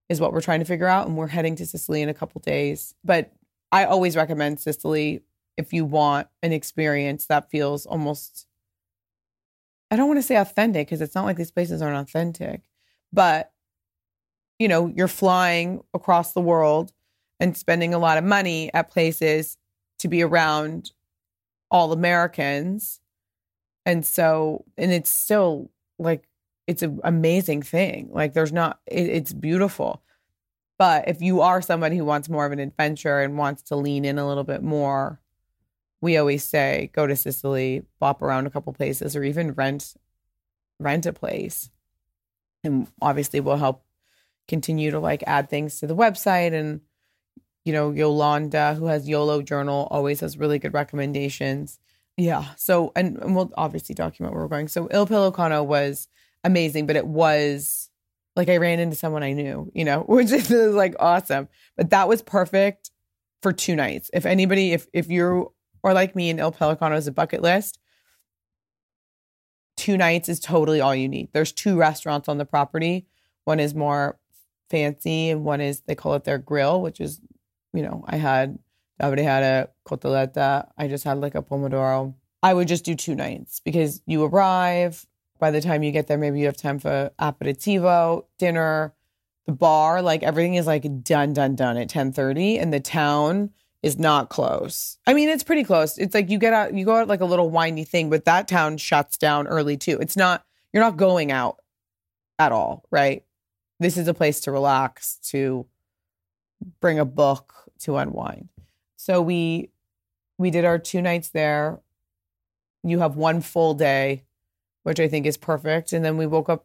is 0.08 0.20
what 0.20 0.32
we're 0.32 0.40
trying 0.40 0.60
to 0.60 0.66
figure 0.66 0.86
out 0.86 1.06
and 1.06 1.16
we're 1.16 1.26
heading 1.26 1.56
to 1.56 1.66
Sicily 1.66 2.00
in 2.00 2.08
a 2.08 2.14
couple 2.14 2.40
days. 2.40 2.94
But 3.04 3.32
I 3.72 3.84
always 3.84 4.16
recommend 4.16 4.60
Sicily 4.60 5.22
if 5.58 5.72
you 5.72 5.84
want 5.84 6.28
an 6.42 6.52
experience 6.52 7.26
that 7.26 7.50
feels 7.50 7.84
almost 7.84 8.46
I 9.94 9.96
don't 9.96 10.08
want 10.08 10.18
to 10.18 10.26
say 10.26 10.34
authentic 10.34 10.88
because 10.88 11.00
it's 11.00 11.14
not 11.14 11.24
like 11.24 11.36
these 11.36 11.52
places 11.52 11.80
aren't 11.80 11.96
authentic, 11.96 12.62
but 13.12 13.52
you 14.58 14.66
know, 14.66 14.88
you're 14.88 15.06
flying 15.06 15.84
across 15.94 16.32
the 16.32 16.40
world 16.40 16.92
and 17.38 17.56
spending 17.56 17.94
a 17.94 17.98
lot 18.00 18.18
of 18.18 18.24
money 18.24 18.74
at 18.74 18.90
places 18.90 19.56
to 20.00 20.08
be 20.08 20.20
around 20.20 20.90
all 21.70 21.92
Americans. 21.92 22.98
And 23.86 24.04
so, 24.04 24.64
and 24.76 24.90
it's 24.90 25.10
still 25.10 25.70
like, 26.00 26.26
it's 26.66 26.82
an 26.82 26.98
amazing 27.04 27.62
thing. 27.62 28.08
Like, 28.12 28.32
there's 28.32 28.52
not, 28.52 28.80
it, 28.86 29.08
it's 29.08 29.32
beautiful. 29.32 30.02
But 30.76 31.06
if 31.06 31.22
you 31.22 31.40
are 31.40 31.62
somebody 31.62 31.96
who 31.96 32.04
wants 32.04 32.28
more 32.28 32.46
of 32.46 32.50
an 32.50 32.58
adventure 32.58 33.20
and 33.20 33.38
wants 33.38 33.62
to 33.64 33.76
lean 33.76 34.04
in 34.04 34.18
a 34.18 34.26
little 34.26 34.42
bit 34.42 34.64
more, 34.64 35.20
we 36.04 36.16
always 36.16 36.44
say 36.44 36.90
go 36.92 37.06
to 37.06 37.16
Sicily, 37.16 37.82
bop 37.98 38.22
around 38.22 38.46
a 38.46 38.50
couple 38.50 38.72
places, 38.72 39.16
or 39.16 39.24
even 39.24 39.52
rent 39.52 39.94
rent 40.78 41.06
a 41.06 41.12
place. 41.12 41.70
And 42.62 42.86
obviously, 43.02 43.40
we'll 43.40 43.56
help 43.56 43.84
continue 44.46 44.90
to 44.90 45.00
like 45.00 45.24
add 45.26 45.48
things 45.48 45.80
to 45.80 45.86
the 45.86 45.96
website 45.96 46.52
and 46.52 46.80
you 47.64 47.72
know, 47.72 47.92
Yolanda, 47.92 48.74
who 48.74 48.86
has 48.86 49.08
YOLO 49.08 49.40
Journal, 49.40 49.88
always 49.90 50.20
has 50.20 50.36
really 50.36 50.58
good 50.58 50.74
recommendations. 50.74 51.78
Yeah. 52.16 52.44
So, 52.56 52.92
and, 52.94 53.16
and 53.16 53.34
we'll 53.34 53.52
obviously 53.56 53.94
document 53.94 54.34
where 54.34 54.44
we're 54.44 54.48
going. 54.48 54.68
So, 54.68 54.86
Il 54.88 55.06
Pellicano 55.06 55.64
was 55.64 56.08
amazing, 56.44 56.86
but 56.86 56.96
it 56.96 57.06
was 57.06 57.88
like 58.36 58.50
I 58.50 58.58
ran 58.58 58.80
into 58.80 58.96
someone 58.96 59.22
I 59.22 59.32
knew, 59.32 59.70
you 59.74 59.84
know, 59.84 60.00
which 60.08 60.30
is 60.30 60.50
like 60.50 60.94
awesome. 61.00 61.48
But 61.76 61.90
that 61.90 62.06
was 62.06 62.20
perfect 62.22 62.90
for 63.42 63.52
two 63.52 63.74
nights. 63.76 64.10
If 64.12 64.26
anybody, 64.26 64.72
if 64.72 64.86
if 64.92 65.08
you 65.10 65.52
are 65.84 65.94
like 65.94 66.16
me 66.16 66.30
and 66.30 66.40
Il 66.40 66.52
Pellicano 66.52 66.96
is 66.96 67.06
a 67.06 67.12
bucket 67.12 67.42
list, 67.42 67.78
two 69.76 69.96
nights 69.96 70.28
is 70.28 70.40
totally 70.40 70.80
all 70.80 70.94
you 70.94 71.08
need. 71.08 71.28
There's 71.32 71.52
two 71.52 71.76
restaurants 71.76 72.28
on 72.28 72.38
the 72.38 72.44
property. 72.44 73.06
One 73.44 73.60
is 73.60 73.74
more 73.74 74.18
fancy, 74.70 75.30
and 75.30 75.44
one 75.44 75.60
is 75.60 75.82
they 75.82 75.94
call 75.94 76.14
it 76.14 76.24
their 76.24 76.38
grill, 76.38 76.80
which 76.80 77.00
is 77.00 77.20
you 77.72 77.82
know, 77.82 78.04
I 78.06 78.16
had 78.16 78.58
I 79.00 79.04
already 79.04 79.24
had 79.24 79.42
a 79.42 79.68
cotoletta. 79.86 80.68
I 80.78 80.88
just 80.88 81.04
had 81.04 81.18
like 81.18 81.34
a 81.34 81.42
pomodoro. 81.42 82.14
I 82.42 82.54
would 82.54 82.68
just 82.68 82.84
do 82.84 82.94
two 82.94 83.14
nights 83.14 83.60
because 83.60 84.02
you 84.06 84.24
arrive. 84.24 85.06
By 85.40 85.50
the 85.50 85.60
time 85.60 85.82
you 85.82 85.90
get 85.90 86.06
there, 86.06 86.16
maybe 86.16 86.38
you 86.38 86.46
have 86.46 86.56
time 86.56 86.78
for 86.78 87.10
aperitivo, 87.20 88.24
dinner, 88.38 88.94
the 89.46 89.52
bar. 89.52 90.00
Like 90.00 90.22
everything 90.22 90.54
is 90.54 90.66
like 90.66 91.02
done, 91.02 91.32
done, 91.32 91.56
done 91.56 91.76
at 91.76 91.88
ten 91.88 92.12
thirty, 92.12 92.58
and 92.58 92.72
the 92.72 92.80
town 92.80 93.50
is 93.84 93.98
not 93.98 94.30
close. 94.30 94.96
I 95.06 95.12
mean, 95.12 95.28
it's 95.28 95.44
pretty 95.44 95.62
close. 95.62 95.98
It's 95.98 96.14
like 96.14 96.30
you 96.30 96.38
get 96.38 96.54
out, 96.54 96.72
you 96.72 96.86
go 96.86 96.96
out 96.96 97.06
like 97.06 97.20
a 97.20 97.26
little 97.26 97.50
windy 97.50 97.84
thing, 97.84 98.08
but 98.08 98.24
that 98.24 98.48
town 98.48 98.78
shuts 98.78 99.18
down 99.18 99.46
early 99.46 99.76
too. 99.76 99.98
It's 100.00 100.16
not. 100.16 100.42
You're 100.72 100.82
not 100.82 100.96
going 100.96 101.30
out 101.30 101.58
at 102.38 102.50
all, 102.50 102.84
right? 102.90 103.24
This 103.78 103.98
is 103.98 104.08
a 104.08 104.14
place 104.14 104.40
to 104.40 104.52
relax, 104.52 105.16
to 105.28 105.66
bring 106.80 106.98
a 106.98 107.04
book, 107.04 107.52
to 107.80 107.98
unwind. 107.98 108.48
So 108.96 109.20
we 109.20 109.68
we 110.38 110.50
did 110.50 110.64
our 110.64 110.78
two 110.78 111.02
nights 111.02 111.28
there. 111.28 111.78
You 112.82 113.00
have 113.00 113.16
one 113.16 113.42
full 113.42 113.74
day, 113.74 114.24
which 114.84 114.98
I 114.98 115.08
think 115.08 115.26
is 115.26 115.36
perfect. 115.36 115.92
And 115.92 116.02
then 116.02 116.16
we 116.16 116.26
woke 116.26 116.48
up 116.48 116.64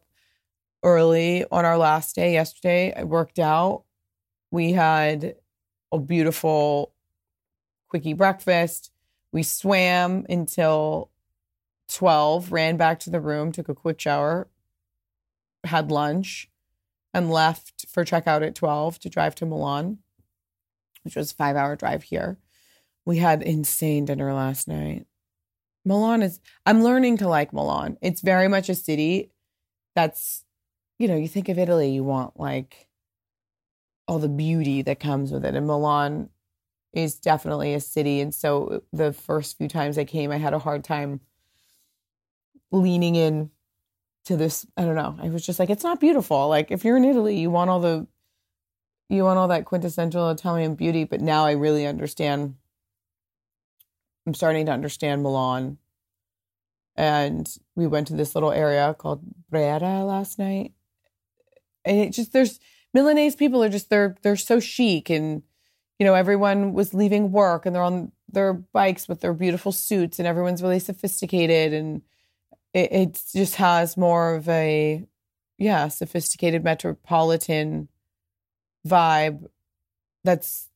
early 0.82 1.44
on 1.52 1.66
our 1.66 1.76
last 1.76 2.16
day 2.16 2.32
yesterday. 2.32 2.94
I 2.96 3.04
worked 3.04 3.38
out. 3.38 3.84
We 4.50 4.72
had 4.72 5.36
a 5.92 5.98
beautiful 5.98 6.94
quickie 7.90 8.14
breakfast. 8.14 8.90
We 9.32 9.42
swam 9.42 10.24
until 10.28 11.10
12, 11.90 12.50
ran 12.52 12.76
back 12.76 13.00
to 13.00 13.10
the 13.10 13.20
room, 13.20 13.52
took 13.52 13.68
a 13.68 13.74
quick 13.74 14.00
shower, 14.00 14.48
had 15.64 15.90
lunch, 15.90 16.48
and 17.12 17.30
left 17.30 17.86
for 17.88 18.04
checkout 18.04 18.46
at 18.46 18.54
12 18.54 18.98
to 19.00 19.08
drive 19.08 19.34
to 19.36 19.46
Milan, 19.46 19.98
which 21.02 21.16
was 21.16 21.32
a 21.32 21.34
five 21.34 21.56
hour 21.56 21.76
drive 21.76 22.04
here. 22.04 22.38
We 23.04 23.18
had 23.18 23.42
insane 23.42 24.04
dinner 24.04 24.32
last 24.32 24.68
night. 24.68 25.06
Milan 25.84 26.22
is, 26.22 26.40
I'm 26.66 26.82
learning 26.82 27.16
to 27.18 27.28
like 27.28 27.52
Milan. 27.52 27.98
It's 28.00 28.20
very 28.20 28.48
much 28.48 28.68
a 28.68 28.74
city 28.74 29.30
that's, 29.96 30.44
you 30.98 31.08
know, 31.08 31.16
you 31.16 31.26
think 31.26 31.48
of 31.48 31.58
Italy, 31.58 31.90
you 31.90 32.04
want 32.04 32.38
like 32.38 32.88
all 34.06 34.18
the 34.18 34.28
beauty 34.28 34.82
that 34.82 35.00
comes 35.00 35.32
with 35.32 35.44
it. 35.44 35.54
And 35.54 35.66
Milan 35.66 36.28
is 36.92 37.14
definitely 37.14 37.74
a 37.74 37.80
city. 37.80 38.20
And 38.20 38.34
so 38.34 38.82
the 38.92 39.12
first 39.12 39.58
few 39.58 39.68
times 39.68 39.96
I 39.96 40.04
came, 40.04 40.30
I 40.30 40.38
had 40.38 40.54
a 40.54 40.58
hard 40.58 40.82
time 40.82 41.20
leaning 42.72 43.14
in 43.14 43.50
to 44.24 44.36
this. 44.36 44.66
I 44.76 44.84
don't 44.84 44.96
know. 44.96 45.16
I 45.22 45.28
was 45.28 45.46
just 45.46 45.58
like, 45.58 45.70
it's 45.70 45.84
not 45.84 46.00
beautiful. 46.00 46.48
Like 46.48 46.70
if 46.70 46.84
you're 46.84 46.96
in 46.96 47.04
Italy, 47.04 47.38
you 47.38 47.50
want 47.50 47.70
all 47.70 47.80
the, 47.80 48.06
you 49.08 49.24
want 49.24 49.38
all 49.38 49.48
that 49.48 49.64
quintessential 49.64 50.30
Italian 50.30 50.74
beauty. 50.74 51.04
But 51.04 51.20
now 51.20 51.44
I 51.44 51.52
really 51.52 51.86
understand. 51.86 52.56
I'm 54.26 54.34
starting 54.34 54.66
to 54.66 54.72
understand 54.72 55.22
Milan. 55.22 55.78
And 56.96 57.48
we 57.76 57.86
went 57.86 58.08
to 58.08 58.14
this 58.14 58.34
little 58.34 58.52
area 58.52 58.94
called 58.94 59.22
Brera 59.48 60.04
last 60.04 60.38
night. 60.38 60.72
And 61.84 61.98
it 61.98 62.10
just, 62.10 62.32
there's, 62.32 62.60
Milanese 62.92 63.36
people 63.36 63.62
are 63.62 63.68
just, 63.68 63.88
they're, 63.90 64.16
they're 64.22 64.36
so 64.36 64.60
chic 64.60 65.08
and, 65.08 65.42
you 66.00 66.06
know, 66.06 66.14
everyone 66.14 66.72
was 66.72 66.94
leaving 66.94 67.30
work 67.30 67.66
and 67.66 67.76
they're 67.76 67.82
on 67.82 68.10
their 68.32 68.54
bikes 68.54 69.06
with 69.06 69.20
their 69.20 69.34
beautiful 69.34 69.70
suits 69.70 70.18
and 70.18 70.26
everyone's 70.26 70.62
really 70.62 70.78
sophisticated 70.78 71.74
and 71.74 72.00
it, 72.72 72.90
it 72.90 73.22
just 73.34 73.56
has 73.56 73.98
more 73.98 74.34
of 74.34 74.48
a 74.48 75.04
yeah 75.58 75.88
sophisticated 75.88 76.64
metropolitan 76.64 77.88
vibe 78.88 79.46
that's 80.24 80.68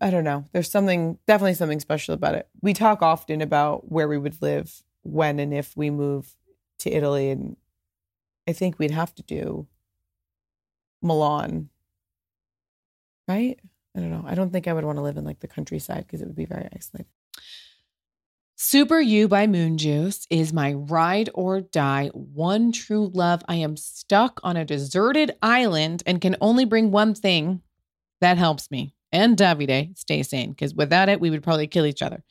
i 0.00 0.10
don't 0.10 0.24
know. 0.24 0.44
There's 0.52 0.70
something 0.70 1.18
definitely 1.26 1.54
something 1.54 1.80
special 1.80 2.14
about 2.14 2.34
it. 2.34 2.48
We 2.62 2.72
talk 2.72 3.02
often 3.02 3.42
about 3.42 3.90
where 3.92 4.08
we 4.08 4.18
would 4.18 4.40
live 4.40 4.82
when 5.02 5.38
and 5.38 5.52
if 5.52 5.76
we 5.76 5.90
move 5.90 6.34
to 6.78 6.90
italy 6.90 7.30
and 7.30 7.56
i 8.46 8.52
think 8.52 8.78
we'd 8.78 8.90
have 8.90 9.14
to 9.14 9.22
do 9.22 9.66
milan 11.02 11.68
right 13.26 13.58
i 13.96 14.00
don't 14.00 14.10
know 14.10 14.24
i 14.26 14.34
don't 14.34 14.52
think 14.52 14.66
i 14.68 14.72
would 14.72 14.84
want 14.84 14.96
to 14.98 15.02
live 15.02 15.16
in 15.16 15.24
like 15.24 15.40
the 15.40 15.48
countryside 15.48 16.04
because 16.06 16.20
it 16.20 16.26
would 16.26 16.36
be 16.36 16.44
very 16.44 16.68
isolated 16.74 17.06
Super 18.60 19.00
You 19.00 19.28
by 19.28 19.46
Moon 19.46 19.78
Juice 19.78 20.26
is 20.30 20.52
my 20.52 20.72
ride 20.72 21.30
or 21.32 21.60
die 21.60 22.08
one 22.12 22.72
true 22.72 23.08
love. 23.14 23.40
I 23.46 23.54
am 23.54 23.76
stuck 23.76 24.40
on 24.42 24.56
a 24.56 24.64
deserted 24.64 25.30
island 25.40 26.02
and 26.06 26.20
can 26.20 26.34
only 26.40 26.64
bring 26.64 26.90
one 26.90 27.14
thing 27.14 27.62
that 28.20 28.36
helps 28.36 28.68
me 28.68 28.94
and 29.12 29.36
Davide 29.36 29.96
stay 29.96 30.24
sane 30.24 30.50
because 30.50 30.74
without 30.74 31.08
it, 31.08 31.20
we 31.20 31.30
would 31.30 31.44
probably 31.44 31.68
kill 31.68 31.86
each 31.86 32.02
other. 32.02 32.24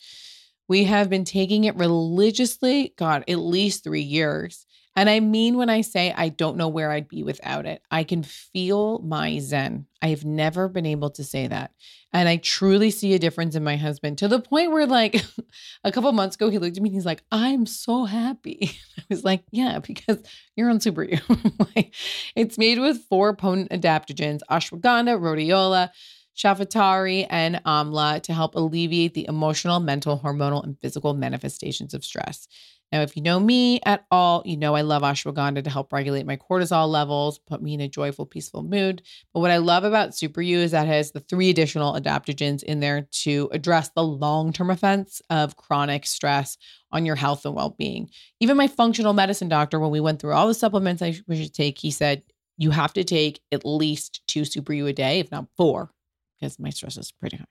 We 0.68 0.84
have 0.84 1.10
been 1.10 1.24
taking 1.24 1.64
it 1.64 1.78
religiously, 1.78 2.94
God, 2.98 3.24
at 3.30 3.40
least 3.40 3.86
three 3.86 4.02
years. 4.02 4.66
And 4.98 5.12
I 5.12 5.22
mean 5.22 5.58
when 5.58 5.70
I 5.70 5.82
say 5.82 6.14
I 6.18 6.30
don't 6.30 6.58
know 6.58 6.70
where 6.70 6.92
I'd 6.92 7.08
be 7.08 7.24
without 7.24 7.68
it. 7.68 7.84
I 7.92 8.04
can 8.04 8.24
feel 8.24 9.00
my 9.00 9.40
zen. 9.40 9.86
I 10.02 10.08
have 10.10 10.26
never 10.26 10.68
been 10.68 10.88
able 10.88 11.12
to 11.12 11.24
say 11.24 11.48
that. 11.48 11.72
And 12.14 12.28
I 12.28 12.38
truly 12.38 12.92
see 12.92 13.14
a 13.14 13.20
difference 13.20 13.56
in 13.56 13.64
my 13.64 13.78
husband 13.78 14.18
to 14.20 14.28
the 14.28 14.42
point 14.42 14.72
where, 14.72 14.88
like, 14.88 15.24
a 15.84 15.92
couple 15.92 16.12
months 16.14 16.36
ago, 16.36 16.50
he 16.50 16.58
looked 16.58 16.78
at 16.78 16.84
me 16.84 16.90
and 16.90 16.96
he's 16.96 17.06
like, 17.06 17.24
I'm 17.32 17.68
so 17.68 18.06
happy. 18.06 18.72
I 18.98 19.04
was 19.10 19.24
like, 19.24 19.44
Yeah, 19.52 19.80
because 19.80 20.18
you're 20.56 20.70
on 20.72 20.82
Super 20.82 21.04
You. 21.04 21.20
like, 21.76 21.94
it's 22.36 22.58
made 22.58 22.80
with 22.80 23.04
four 23.10 23.36
potent 23.36 23.70
adaptogens 23.72 24.40
ashwagandha, 24.50 25.20
rhodiola, 25.20 25.92
Shatavari, 26.36 27.28
and 27.30 27.62
amla 27.66 28.22
to 28.24 28.34
help 28.34 28.56
alleviate 28.56 29.14
the 29.16 29.28
emotional, 29.28 29.80
mental, 29.80 30.20
hormonal, 30.20 30.64
and 30.64 30.80
physical 30.82 31.14
manifestations 31.14 31.94
of 31.94 32.06
stress. 32.06 32.48
Now, 32.92 33.02
if 33.02 33.18
you 33.18 33.22
know 33.22 33.40
me 33.40 33.82
at 33.86 34.06
all, 34.12 34.44
you 34.46 34.56
know 34.56 34.76
I 34.76 34.82
love 34.82 35.02
ashwagandha 35.02 35.64
to 35.64 35.70
help 35.70 35.92
regulate 35.92 36.26
my 36.26 36.38
cortisol 36.38 36.88
levels, 36.88 37.38
put 37.40 37.62
me 37.62 37.74
in 37.74 37.82
a 37.82 37.88
joyful, 37.88 38.26
peaceful 38.26 38.64
mood. 38.64 39.02
But 39.34 39.42
what 39.42 39.52
I 39.52 39.58
love 39.58 39.84
about 39.84 40.16
Super 40.16 40.42
You 40.42 40.60
is 40.60 40.72
that 40.72 40.86
it 40.86 40.92
has 40.92 41.12
the 41.12 41.20
three 41.20 41.50
additional 41.50 41.94
adaptogens 41.94 42.64
in 42.64 42.80
there 42.80 43.08
to 43.24 43.50
address 43.52 43.90
the 43.90 44.04
long 44.04 44.54
term 44.54 44.72
effects 44.72 45.22
of 45.30 45.58
chronic 45.58 46.06
stress 46.06 46.58
on 46.92 47.06
your 47.06 47.16
health 47.16 47.46
and 47.46 47.56
well 47.56 47.76
being. 47.78 48.10
Even 48.40 48.56
my 48.56 48.68
functional 48.68 49.14
medicine 49.14 49.50
doctor, 49.50 49.80
when 49.80 49.92
we 49.92 50.00
went 50.00 50.22
through 50.22 50.34
all 50.34 50.48
the 50.48 50.54
supplements 50.54 51.02
I 51.02 51.12
should 51.12 51.54
take, 51.54 51.78
he 51.78 51.92
said, 51.92 52.24
you 52.58 52.72
have 52.72 52.94
to 52.94 53.04
take 53.04 53.42
at 53.52 53.66
least 53.66 54.22
two 54.28 54.46
Super 54.46 54.74
You 54.74 54.88
a 54.88 54.94
day, 54.94 55.20
if 55.20 55.30
not 55.30 55.48
four, 55.58 55.92
because 56.40 56.60
my 56.60 56.70
stress 56.70 56.98
is 56.98 57.12
pretty 57.12 57.38
high. 57.38 57.46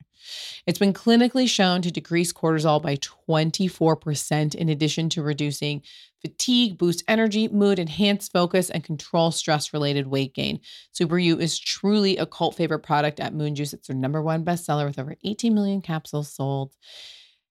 It's 0.65 0.79
been 0.79 0.93
clinically 0.93 1.47
shown 1.47 1.81
to 1.81 1.91
decrease 1.91 2.33
cortisol 2.33 2.81
by 2.81 2.97
24%, 2.97 4.55
in 4.55 4.69
addition 4.69 5.09
to 5.09 5.21
reducing 5.21 5.81
fatigue, 6.21 6.77
boost 6.77 7.03
energy, 7.07 7.47
mood, 7.47 7.79
enhance 7.79 8.27
focus, 8.27 8.69
and 8.69 8.83
control 8.83 9.31
stress 9.31 9.73
related 9.73 10.07
weight 10.07 10.33
gain. 10.33 10.59
Super 10.91 11.17
You 11.17 11.39
is 11.39 11.59
truly 11.59 12.17
a 12.17 12.25
cult 12.25 12.55
favorite 12.55 12.79
product 12.79 13.19
at 13.19 13.33
Moon 13.33 13.55
Juice. 13.55 13.73
It's 13.73 13.87
their 13.87 13.95
number 13.95 14.21
one 14.21 14.43
bestseller 14.43 14.85
with 14.85 14.99
over 14.99 15.15
18 15.23 15.53
million 15.53 15.81
capsules 15.81 16.33
sold. 16.33 16.75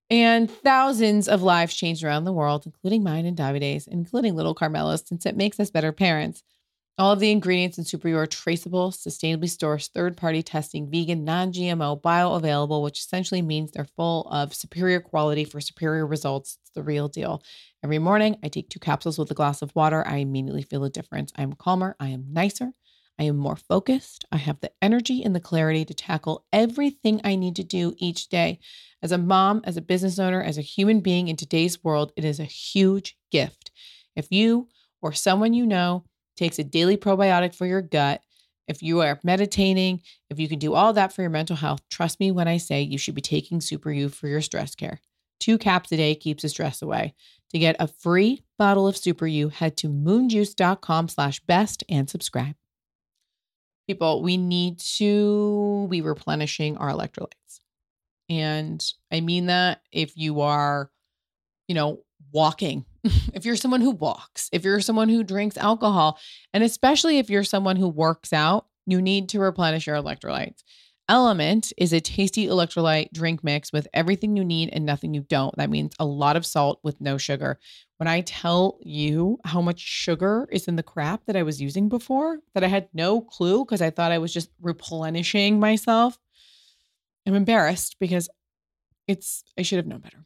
And 0.09 0.49
thousands 0.49 1.27
of 1.27 1.43
lives 1.43 1.75
changed 1.75 2.03
around 2.03 2.23
the 2.23 2.33
world, 2.33 2.65
including 2.65 3.03
mine 3.03 3.25
and 3.25 3.35
Davide's, 3.35 3.87
including 3.87 4.35
little 4.35 4.53
Carmela's, 4.53 5.03
since 5.05 5.25
it 5.25 5.35
makes 5.35 5.59
us 5.59 5.69
better 5.69 5.91
parents. 5.91 6.43
All 6.99 7.11
of 7.11 7.19
the 7.19 7.29
ingredients 7.29 7.77
in 7.77 7.83
Super 7.83 8.07
You 8.07 8.17
are 8.17 8.25
traceable, 8.25 8.89
sustainably 8.89 9.45
sourced, 9.45 9.91
third 9.91 10.17
party 10.17 10.41
testing, 10.41 10.89
vegan, 10.89 11.23
non 11.23 11.53
GMO, 11.53 12.01
bioavailable, 12.01 12.81
which 12.81 12.97
essentially 12.97 13.43
means 13.43 13.69
they're 13.69 13.85
full 13.85 14.27
of 14.31 14.55
superior 14.55 14.99
quality 14.99 15.43
for 15.43 15.61
superior 15.61 16.07
results. 16.07 16.57
It's 16.59 16.71
the 16.71 16.81
real 16.81 17.07
deal. 17.07 17.43
Every 17.83 17.99
morning, 17.99 18.37
I 18.43 18.47
take 18.47 18.69
two 18.69 18.79
capsules 18.79 19.19
with 19.19 19.29
a 19.29 19.35
glass 19.35 19.61
of 19.61 19.75
water. 19.75 20.03
I 20.07 20.17
immediately 20.17 20.63
feel 20.63 20.83
a 20.85 20.89
difference. 20.89 21.31
I 21.35 21.43
am 21.43 21.53
calmer. 21.53 21.95
I 21.99 22.07
am 22.07 22.33
nicer. 22.33 22.71
I 23.19 23.25
am 23.25 23.37
more 23.37 23.57
focused. 23.57 24.25
I 24.31 24.37
have 24.37 24.59
the 24.61 24.71
energy 24.81 25.21
and 25.21 25.35
the 25.35 25.39
clarity 25.39 25.85
to 25.85 25.93
tackle 25.93 26.45
everything 26.51 27.21
I 27.23 27.35
need 27.35 27.55
to 27.57 27.63
do 27.63 27.93
each 27.97 28.27
day. 28.29 28.57
As 29.03 29.11
a 29.11 29.19
mom, 29.19 29.61
as 29.65 29.77
a 29.77 29.81
business 29.81 30.17
owner, 30.17 30.41
as 30.41 30.57
a 30.57 30.63
human 30.63 31.01
being 31.01 31.27
in 31.27 31.35
today's 31.35 31.83
world, 31.83 32.11
it 32.15 32.25
is 32.25 32.39
a 32.39 32.45
huge 32.45 33.15
gift. 33.31 33.69
If 34.15 34.31
you 34.31 34.67
or 34.99 35.13
someone 35.13 35.53
you 35.53 35.67
know 35.67 36.03
takes 36.37 36.59
a 36.59 36.63
daily 36.63 36.95
probiotic 36.95 37.53
for 37.53 37.65
your 37.65 37.81
gut. 37.81 38.21
If 38.67 38.83
you 38.83 39.01
are 39.01 39.19
meditating, 39.23 40.01
if 40.29 40.39
you 40.39 40.47
can 40.47 40.59
do 40.59 40.73
all 40.73 40.93
that 40.93 41.13
for 41.13 41.21
your 41.21 41.31
mental 41.31 41.55
health, 41.55 41.81
trust 41.89 42.19
me 42.19 42.31
when 42.31 42.47
I 42.47 42.57
say 42.57 42.81
you 42.81 42.97
should 42.97 43.15
be 43.15 43.21
taking 43.21 43.61
Super 43.61 43.91
You 43.91 44.09
for 44.09 44.27
your 44.27 44.41
stress 44.41 44.75
care. 44.75 44.99
Two 45.39 45.57
caps 45.57 45.91
a 45.91 45.97
day 45.97 46.15
keeps 46.15 46.41
the 46.41 46.49
stress 46.49 46.81
away. 46.81 47.13
To 47.51 47.59
get 47.59 47.77
a 47.79 47.87
free 47.87 48.43
bottle 48.57 48.87
of 48.87 48.97
Super 48.97 49.25
You, 49.25 49.49
head 49.49 49.77
to 49.77 49.87
moonjuice.com 49.87 51.07
slash 51.07 51.39
best 51.41 51.83
and 51.87 52.09
subscribe. 52.09 52.55
People, 53.87 54.21
we 54.21 54.35
need 54.35 54.79
to 54.97 55.87
be 55.89 56.01
replenishing 56.01 56.75
our 56.77 56.89
electrolytes. 56.89 57.61
And 58.29 58.83
I 59.11 59.21
mean 59.21 59.45
that 59.45 59.81
if 59.93 60.17
you 60.17 60.41
are, 60.41 60.91
you 61.69 61.75
know, 61.75 62.01
walking 62.33 62.85
if 63.33 63.45
you're 63.45 63.55
someone 63.55 63.81
who 63.81 63.91
walks, 63.91 64.49
if 64.51 64.63
you're 64.63 64.81
someone 64.81 65.09
who 65.09 65.23
drinks 65.23 65.57
alcohol, 65.57 66.19
and 66.53 66.63
especially 66.63 67.19
if 67.19 67.29
you're 67.29 67.43
someone 67.43 67.75
who 67.75 67.87
works 67.87 68.33
out, 68.33 68.67
you 68.85 69.01
need 69.01 69.29
to 69.29 69.39
replenish 69.39 69.87
your 69.87 69.97
electrolytes. 69.97 70.63
Element 71.09 71.71
is 71.77 71.93
a 71.93 72.01
tasty 72.01 72.47
electrolyte 72.47 73.11
drink 73.13 73.41
mix 73.41 73.71
with 73.71 73.87
everything 73.93 74.35
you 74.35 74.43
need 74.43 74.69
and 74.73 74.85
nothing 74.85 75.13
you 75.13 75.21
don't. 75.21 75.55
That 75.55 75.69
means 75.69 75.93
a 75.99 76.05
lot 76.05 76.35
of 76.35 76.45
salt 76.45 76.79
with 76.83 76.99
no 76.99 77.17
sugar. 77.17 77.59
When 77.95 78.09
I 78.09 78.21
tell 78.21 78.77
you 78.81 79.39
how 79.45 79.61
much 79.61 79.79
sugar 79.79 80.49
is 80.51 80.67
in 80.67 80.75
the 80.75 80.83
crap 80.83 81.25
that 81.25 81.37
I 81.37 81.43
was 81.43 81.61
using 81.61 81.87
before, 81.87 82.39
that 82.53 82.63
I 82.63 82.67
had 82.67 82.89
no 82.93 83.21
clue 83.21 83.63
because 83.63 83.81
I 83.81 83.89
thought 83.89 84.11
I 84.11 84.17
was 84.17 84.33
just 84.33 84.49
replenishing 84.61 85.61
myself, 85.61 86.17
I'm 87.25 87.35
embarrassed 87.35 87.95
because 88.01 88.29
it's, 89.07 89.45
I 89.57 89.61
should 89.61 89.77
have 89.77 89.87
known 89.87 90.01
better. 90.01 90.25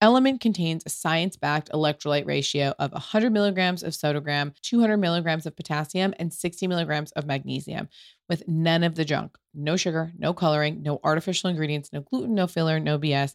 Element 0.00 0.40
contains 0.40 0.84
a 0.86 0.90
science 0.90 1.36
backed 1.36 1.70
electrolyte 1.70 2.24
ratio 2.24 2.72
of 2.78 2.92
100 2.92 3.32
milligrams 3.32 3.82
of 3.82 3.94
sodium, 3.94 4.52
200 4.62 4.96
milligrams 4.96 5.44
of 5.44 5.56
potassium, 5.56 6.14
and 6.20 6.32
60 6.32 6.68
milligrams 6.68 7.10
of 7.12 7.26
magnesium 7.26 7.88
with 8.28 8.46
none 8.46 8.84
of 8.84 8.94
the 8.94 9.04
junk. 9.04 9.36
No 9.54 9.76
sugar, 9.76 10.12
no 10.16 10.32
coloring, 10.32 10.82
no 10.82 11.00
artificial 11.02 11.50
ingredients, 11.50 11.92
no 11.92 12.02
gluten, 12.02 12.34
no 12.34 12.46
filler, 12.46 12.78
no 12.78 12.96
BS. 12.96 13.34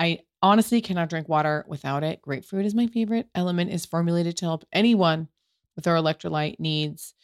I 0.00 0.20
honestly 0.42 0.80
cannot 0.80 1.08
drink 1.08 1.28
water 1.28 1.64
without 1.68 2.02
it. 2.02 2.20
Grapefruit 2.20 2.66
is 2.66 2.74
my 2.74 2.88
favorite. 2.88 3.28
Element 3.36 3.70
is 3.70 3.86
formulated 3.86 4.36
to 4.38 4.46
help 4.46 4.64
anyone 4.72 5.28
with 5.76 5.84
their 5.84 5.94
electrolyte 5.94 6.58
needs. 6.58 7.14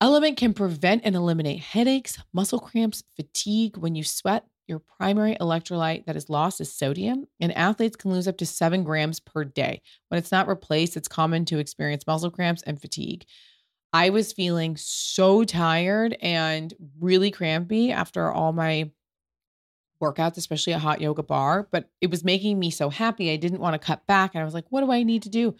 Element 0.00 0.36
can 0.36 0.54
prevent 0.54 1.02
and 1.04 1.14
eliminate 1.14 1.60
headaches, 1.60 2.18
muscle 2.32 2.58
cramps, 2.58 3.04
fatigue 3.14 3.76
when 3.76 3.94
you 3.94 4.02
sweat 4.02 4.46
Your 4.70 4.78
primary 4.78 5.36
electrolyte 5.40 6.06
that 6.06 6.14
is 6.14 6.30
lost 6.30 6.60
is 6.60 6.72
sodium, 6.72 7.26
and 7.40 7.50
athletes 7.56 7.96
can 7.96 8.12
lose 8.12 8.28
up 8.28 8.38
to 8.38 8.46
seven 8.46 8.84
grams 8.84 9.18
per 9.18 9.42
day. 9.42 9.82
When 10.08 10.18
it's 10.18 10.30
not 10.30 10.46
replaced, 10.46 10.96
it's 10.96 11.08
common 11.08 11.44
to 11.46 11.58
experience 11.58 12.06
muscle 12.06 12.30
cramps 12.30 12.62
and 12.62 12.80
fatigue. 12.80 13.24
I 13.92 14.10
was 14.10 14.32
feeling 14.32 14.76
so 14.76 15.42
tired 15.42 16.16
and 16.22 16.72
really 17.00 17.32
crampy 17.32 17.90
after 17.90 18.30
all 18.30 18.52
my 18.52 18.92
workouts, 20.00 20.36
especially 20.36 20.72
a 20.72 20.78
Hot 20.78 21.00
Yoga 21.00 21.24
Bar, 21.24 21.66
but 21.72 21.90
it 22.00 22.08
was 22.08 22.22
making 22.22 22.60
me 22.60 22.70
so 22.70 22.90
happy. 22.90 23.32
I 23.32 23.36
didn't 23.36 23.58
want 23.58 23.74
to 23.74 23.84
cut 23.84 24.06
back. 24.06 24.36
And 24.36 24.40
I 24.40 24.44
was 24.44 24.54
like, 24.54 24.66
what 24.70 24.82
do 24.82 24.92
I 24.92 25.02
need 25.02 25.24
to 25.24 25.28
do? 25.28 25.56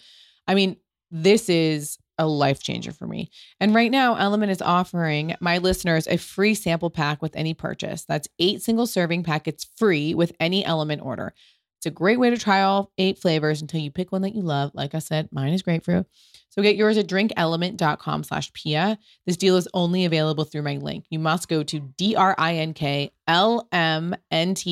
I 0.46 0.54
mean, 0.54 0.76
this 1.10 1.48
is 1.48 1.98
a 2.20 2.26
life 2.26 2.62
changer 2.62 2.92
for 2.92 3.09
me. 3.09 3.30
And 3.59 3.74
right 3.74 3.90
now, 3.90 4.14
Element 4.14 4.52
is 4.52 4.62
offering 4.62 5.35
my 5.40 5.59
listeners 5.59 6.06
a 6.06 6.18
free 6.18 6.54
sample 6.54 6.90
pack 6.90 7.20
with 7.20 7.35
any 7.35 7.54
purchase. 7.54 8.04
That's 8.04 8.28
eight 8.38 8.62
single 8.62 8.87
serving 8.87 9.24
packets 9.24 9.66
free 9.76 10.14
with 10.14 10.33
any 10.38 10.64
Element 10.64 11.02
order. 11.02 11.35
It's 11.80 11.87
a 11.87 11.90
great 11.90 12.20
way 12.20 12.28
to 12.28 12.37
try 12.37 12.61
all 12.61 12.92
eight 12.98 13.18
flavors 13.18 13.62
until 13.62 13.80
you 13.80 13.90
pick 13.90 14.12
one 14.12 14.20
that 14.20 14.35
you 14.35 14.42
love. 14.42 14.72
Like 14.74 14.94
I 14.94 14.98
said, 14.98 15.30
mine 15.33 15.54
is 15.54 15.62
grapefruit. 15.62 16.06
So 16.50 16.61
get 16.61 16.76
yours 16.76 16.98
at 16.98 17.06
drinkelement.com 17.06 18.24
slash 18.24 18.52
Pia. 18.52 18.98
This 19.24 19.38
deal 19.38 19.56
is 19.56 19.66
only 19.72 20.04
available 20.04 20.44
through 20.44 20.61
my 20.61 20.76
link. 20.76 21.06
You 21.09 21.18
must 21.18 21.48
go 21.48 21.62
to 21.62 21.80
D-R-I-N-K-L-M-N-T 21.96 22.40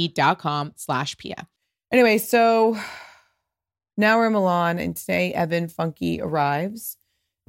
dot 0.09 0.39
com 0.39 0.73
slash 0.77 1.17
Pia. 1.17 1.49
Anyway, 1.91 2.19
so 2.19 2.77
now 3.97 4.19
we're 4.19 4.27
in 4.27 4.35
Milan, 4.35 4.79
and 4.79 4.95
today 4.95 5.33
Evan 5.33 5.69
Funke 5.69 6.21
arrives. 6.21 6.98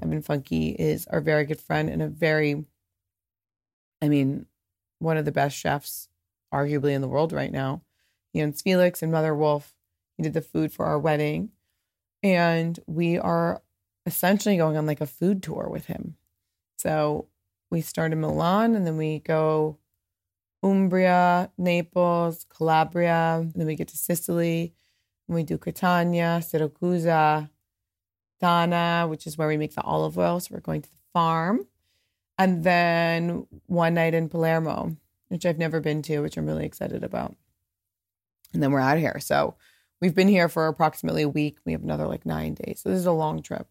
Evan 0.02 0.22
Funke 0.22 0.76
is 0.76 1.08
our 1.08 1.22
very 1.22 1.46
good 1.46 1.62
friend 1.62 1.90
and 1.90 2.02
a 2.02 2.08
very, 2.08 2.66
I 4.02 4.10
mean, 4.10 4.46
one 5.00 5.18
of 5.18 5.26
the 5.26 5.32
best 5.32 5.58
chefs, 5.58 6.10
arguably 6.54 6.94
in 6.94 7.02
the 7.02 7.08
world 7.08 7.34
right 7.34 7.52
now. 7.52 7.82
Jens 8.36 8.62
Felix 8.62 9.02
and 9.02 9.12
Mother 9.12 9.36
Wolf. 9.36 9.76
He 10.18 10.24
did 10.24 10.34
the 10.34 10.42
food 10.42 10.72
for 10.72 10.86
our 10.86 11.00
wedding. 11.00 11.50
And 12.22 12.80
we 12.86 13.18
are 13.18 13.62
essentially 14.06 14.58
going 14.58 14.78
on 14.78 14.86
like 14.86 15.02
a 15.02 15.06
food 15.06 15.42
tour 15.42 15.68
with 15.70 15.86
him. 15.86 16.18
So 16.78 17.28
we 17.70 17.82
start 17.82 18.12
in 18.12 18.22
Milan 18.22 18.76
and 18.76 18.86
then 18.86 18.98
we 18.98 19.20
go 19.20 19.78
Umbria, 20.62 21.52
Naples, 21.58 22.46
Calabria, 22.50 23.38
and 23.40 23.54
then 23.54 23.68
we 23.68 23.76
get 23.76 23.88
to 23.90 23.98
Sicily. 23.98 24.74
And 25.28 25.36
we 25.36 25.44
do 25.44 25.58
Catania, 25.58 26.42
Siracusa, 26.42 27.50
Tana, 28.39 29.08
which 29.08 29.28
is 29.28 29.38
where 29.38 29.47
we 29.47 29.58
make 29.58 29.75
the 29.75 29.82
olive 29.82 30.17
oil. 30.17 30.39
So 30.39 30.54
we're 30.54 30.62
going 30.62 30.82
to 30.82 30.89
the 30.89 30.97
farm. 31.13 31.65
And 32.38 32.63
then 32.63 33.47
one 33.65 33.95
night 33.95 34.13
in 34.13 34.30
Palermo, 34.30 34.95
which 35.28 35.45
I've 35.45 35.58
never 35.58 35.80
been 35.80 36.02
to, 36.04 36.19
which 36.19 36.38
I'm 36.38 36.45
really 36.45 36.65
excited 36.65 37.04
about 37.04 37.36
and 38.54 38.63
then 38.63 38.71
we're 38.71 38.80
out 38.80 38.97
here. 38.97 39.19
So 39.19 39.56
we've 40.02 40.15
been 40.15 40.28
here 40.28 40.49
for 40.49 40.67
approximately 40.67 41.23
a 41.23 41.30
week. 41.30 41.58
We 41.65 41.71
have 41.73 41.84
another 41.84 42.08
like 42.08 42.25
nine 42.25 42.56
days. 42.56 42.82
So 42.82 42.89
this 42.89 42.99
is 42.99 43.06
a 43.06 43.12
long 43.12 43.41
trip. 43.41 43.67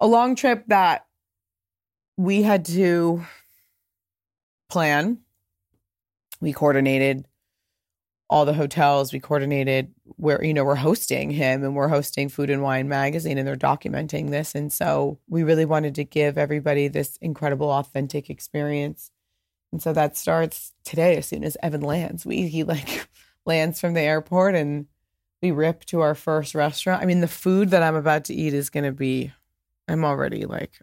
A 0.00 0.06
long 0.06 0.34
trip 0.34 0.64
that 0.68 1.06
we 2.16 2.42
had 2.42 2.64
to 2.66 3.24
plan. 4.68 5.18
We 6.40 6.52
coordinated 6.52 7.26
all 8.34 8.44
the 8.44 8.52
hotels. 8.52 9.12
We 9.12 9.20
coordinated 9.20 9.94
where, 10.16 10.42
you 10.44 10.52
know, 10.52 10.64
we're 10.64 10.74
hosting 10.74 11.30
him 11.30 11.62
and 11.62 11.76
we're 11.76 11.86
hosting 11.86 12.28
Food 12.28 12.50
and 12.50 12.62
Wine 12.62 12.88
magazine 12.88 13.38
and 13.38 13.46
they're 13.46 13.54
documenting 13.54 14.30
this. 14.30 14.56
And 14.56 14.72
so 14.72 15.20
we 15.28 15.44
really 15.44 15.64
wanted 15.64 15.94
to 15.94 16.04
give 16.04 16.36
everybody 16.36 16.88
this 16.88 17.16
incredible, 17.18 17.70
authentic 17.70 18.30
experience. 18.30 19.12
And 19.70 19.80
so 19.80 19.92
that 19.92 20.16
starts 20.16 20.72
today 20.84 21.16
as 21.16 21.26
soon 21.26 21.44
as 21.44 21.56
Evan 21.62 21.82
lands. 21.82 22.26
We, 22.26 22.48
he 22.48 22.64
like, 22.64 23.08
lands 23.46 23.80
from 23.80 23.94
the 23.94 24.00
airport 24.00 24.56
and 24.56 24.86
we 25.40 25.52
rip 25.52 25.84
to 25.84 26.00
our 26.00 26.16
first 26.16 26.56
restaurant. 26.56 27.04
I 27.04 27.06
mean, 27.06 27.20
the 27.20 27.28
food 27.28 27.70
that 27.70 27.84
I'm 27.84 27.94
about 27.94 28.24
to 28.24 28.34
eat 28.34 28.52
is 28.52 28.68
going 28.68 28.82
to 28.82 28.90
be, 28.90 29.32
I'm 29.86 30.04
already 30.04 30.44
like, 30.44 30.80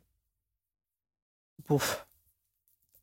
oof. 1.70 2.06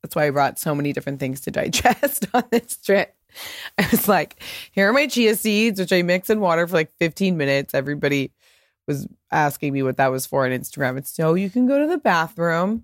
That's 0.01 0.15
why 0.15 0.27
I 0.27 0.29
brought 0.29 0.59
so 0.59 0.73
many 0.73 0.93
different 0.93 1.19
things 1.19 1.41
to 1.41 1.51
digest 1.51 2.27
on 2.33 2.43
this 2.51 2.77
trip. 2.77 3.15
I 3.77 3.87
was 3.91 4.07
like, 4.07 4.41
here 4.71 4.89
are 4.89 4.93
my 4.93 5.07
chia 5.07 5.35
seeds, 5.35 5.79
which 5.79 5.93
I 5.93 6.01
mix 6.01 6.29
in 6.29 6.39
water 6.39 6.67
for 6.67 6.73
like 6.73 6.91
15 6.99 7.37
minutes. 7.37 7.73
Everybody 7.73 8.31
was 8.87 9.07
asking 9.31 9.73
me 9.73 9.83
what 9.83 9.97
that 9.97 10.11
was 10.11 10.25
for 10.25 10.45
on 10.45 10.51
Instagram. 10.51 10.97
It's 10.97 11.11
so 11.11 11.35
you 11.35 11.49
can 11.49 11.67
go 11.67 11.79
to 11.79 11.87
the 11.87 11.97
bathroom. 11.97 12.83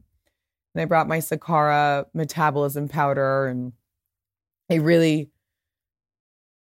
And 0.73 0.81
I 0.81 0.85
brought 0.85 1.07
my 1.07 1.19
Sakara 1.19 2.05
metabolism 2.13 2.89
powder 2.89 3.47
and 3.47 3.73
I 4.69 4.75
really 4.75 5.29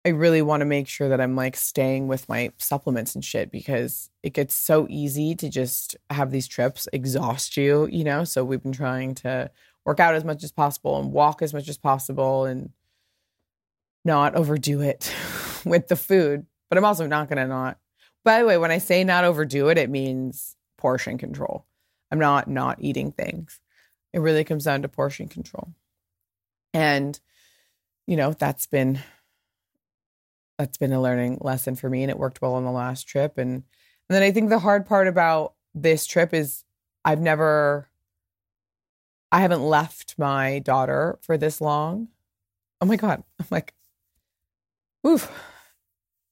I 0.07 0.11
really 0.11 0.43
want 0.43 0.61
to 0.61 0.67
make 0.67 0.87
sure 0.87 1.09
that 1.09 1.21
I'm 1.21 1.35
like 1.35 1.57
staying 1.57 2.09
with 2.09 2.29
my 2.29 2.51
supplements 2.59 3.15
and 3.15 3.25
shit 3.25 3.51
because 3.51 4.11
it 4.23 4.35
gets 4.35 4.55
so 4.55 4.87
easy 4.91 5.35
to 5.37 5.49
just 5.49 5.97
have 6.11 6.31
these 6.31 6.47
trips 6.47 6.87
exhaust 6.93 7.57
you, 7.57 7.87
you 7.87 8.05
know? 8.05 8.25
So 8.25 8.45
we've 8.45 8.63
been 8.63 8.73
trying 8.73 9.15
to 9.17 9.51
work 9.85 10.01
out 10.01 10.15
as 10.15 10.25
much 10.25 10.43
as 10.43 10.53
possible 10.53 10.99
and 10.99 11.13
walk 11.13 11.43
as 11.43 11.53
much 11.53 11.69
as 11.69 11.79
possible 11.79 12.45
and 12.45 12.71
not 14.05 14.35
overdo 14.35 14.81
it 14.81 15.13
with 15.65 15.89
the 15.89 15.97
food. 15.97 16.47
But 16.69 16.79
I'm 16.79 16.85
also 16.85 17.07
not 17.07 17.29
going 17.29 17.39
to 17.39 17.47
not. 17.47 17.79
By 18.25 18.39
the 18.39 18.47
way, 18.47 18.57
when 18.57 18.71
I 18.71 18.79
say 18.79 19.05
not 19.05 19.25
overdo 19.25 19.69
it, 19.69 19.79
it 19.79 19.91
means 19.91 20.57
portion 20.79 21.19
control. 21.19 21.67
I'm 22.11 22.19
not 22.19 22.49
not 22.49 22.79
eating 22.81 23.13
things. 23.13 23.61
It 24.13 24.21
really 24.21 24.45
comes 24.45 24.65
down 24.65 24.83
to 24.83 24.89
portion 24.89 25.29
control. 25.29 25.75
And, 26.73 27.19
you 28.07 28.17
know, 28.17 28.33
that's 28.33 28.67
been 28.67 29.01
that's 30.59 30.79
been 30.79 30.93
a 30.93 31.03
learning 31.03 31.39
lesson 31.41 31.75
for 31.75 31.91
me 31.91 32.03
and 32.03 32.11
it 32.11 32.19
worked 32.19 32.41
well 32.41 32.55
on 32.55 32.65
the 32.65 32.71
last 32.71 33.09
trip 33.09 33.39
and 33.39 33.65
and 34.09 34.15
then 34.15 34.23
I 34.23 34.31
think 34.31 34.51
the 34.51 34.59
hard 34.59 34.87
part 34.87 35.09
about 35.09 35.55
this 35.75 36.07
trip 36.07 36.35
is 36.35 36.63
I've 37.05 37.21
never 37.21 37.89
I 39.35 39.41
haven't 39.41 39.65
left 39.65 40.15
my 40.17 40.61
daughter 40.61 41.19
for 41.23 41.37
this 41.37 41.61
long. 41.61 42.07
Oh 42.81 42.87
my 42.87 42.95
god. 42.95 43.25
I'm 43.41 43.47
like 43.51 43.75
oof. 45.05 45.29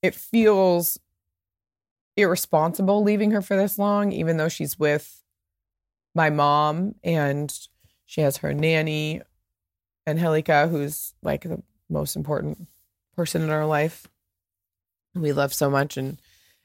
It 0.01 0.15
feels 0.15 0.97
irresponsible 2.15 3.03
leaving 3.03 3.31
her 3.31 3.41
for 3.41 3.57
this 3.57 3.77
long 3.77 4.13
even 4.13 4.37
though 4.37 4.47
she's 4.47 4.79
with 4.79 5.21
my 6.15 6.29
mom 6.29 6.95
and 7.03 7.67
she 8.05 8.21
has 8.21 8.37
her 8.37 8.53
nanny 8.53 9.21
Angelica 10.07 10.69
who's 10.69 11.13
like 11.21 11.41
the 11.41 11.61
most 11.89 12.15
important 12.15 12.69
person 13.17 13.41
in 13.41 13.49
our 13.49 13.65
life 13.65 14.07
we 15.13 15.33
love 15.33 15.53
so 15.53 15.69
much 15.69 15.97
and 15.97 16.21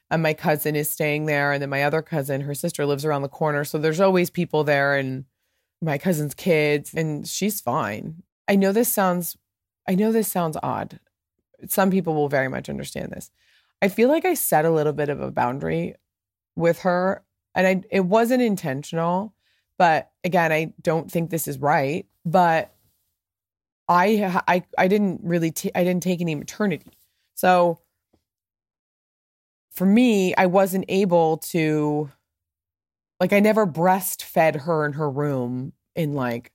and 0.09 0.23
my 0.23 0.33
cousin 0.33 0.77
is 0.77 0.89
staying 0.89 1.25
there 1.25 1.51
and 1.51 1.61
then 1.61 1.69
my 1.69 1.83
other 1.83 2.01
cousin 2.01 2.41
her 2.41 2.55
sister 2.55 2.85
lives 2.85 3.03
around 3.03 3.23
the 3.23 3.27
corner 3.27 3.65
so 3.65 3.77
there's 3.77 3.99
always 3.99 4.29
people 4.29 4.63
there 4.63 4.95
and 4.95 5.25
my 5.81 5.97
cousin's 5.97 6.33
kids 6.33 6.93
and 6.93 7.27
she's 7.27 7.61
fine. 7.61 8.23
I 8.47 8.55
know 8.55 8.71
this 8.71 8.91
sounds 8.91 9.37
i 9.87 9.95
know 9.95 10.11
this 10.11 10.27
sounds 10.27 10.57
odd. 10.61 10.99
Some 11.67 11.91
people 11.91 12.13
will 12.13 12.29
very 12.29 12.47
much 12.47 12.69
understand 12.69 13.11
this. 13.11 13.31
I 13.81 13.87
feel 13.87 14.09
like 14.09 14.25
i 14.25 14.33
set 14.33 14.65
a 14.65 14.71
little 14.71 14.93
bit 14.93 15.09
of 15.09 15.21
a 15.21 15.31
boundary 15.31 15.95
with 16.55 16.79
her 16.79 17.23
and 17.55 17.67
I, 17.67 17.83
it 17.89 18.01
wasn't 18.01 18.41
intentional 18.41 19.33
but 19.77 20.11
again 20.25 20.51
i 20.51 20.73
don't 20.81 21.09
think 21.09 21.29
this 21.29 21.47
is 21.47 21.57
right 21.57 22.05
but 22.25 22.73
i 23.87 24.41
i, 24.47 24.63
I 24.77 24.87
didn't 24.89 25.21
really 25.23 25.51
t- 25.51 25.71
i 25.73 25.83
didn't 25.83 26.03
take 26.03 26.19
any 26.21 26.35
maternity. 26.35 26.91
So 27.35 27.79
for 29.79 29.85
me, 29.85 30.35
I 30.35 30.45
wasn't 30.45 30.83
able 30.89 31.37
to, 31.37 32.11
like, 33.19 33.33
I 33.33 33.39
never 33.39 33.65
breastfed 33.67 34.61
her 34.61 34.85
in 34.85 34.93
her 34.93 35.09
room 35.09 35.73
in 35.95 36.13
like 36.13 36.51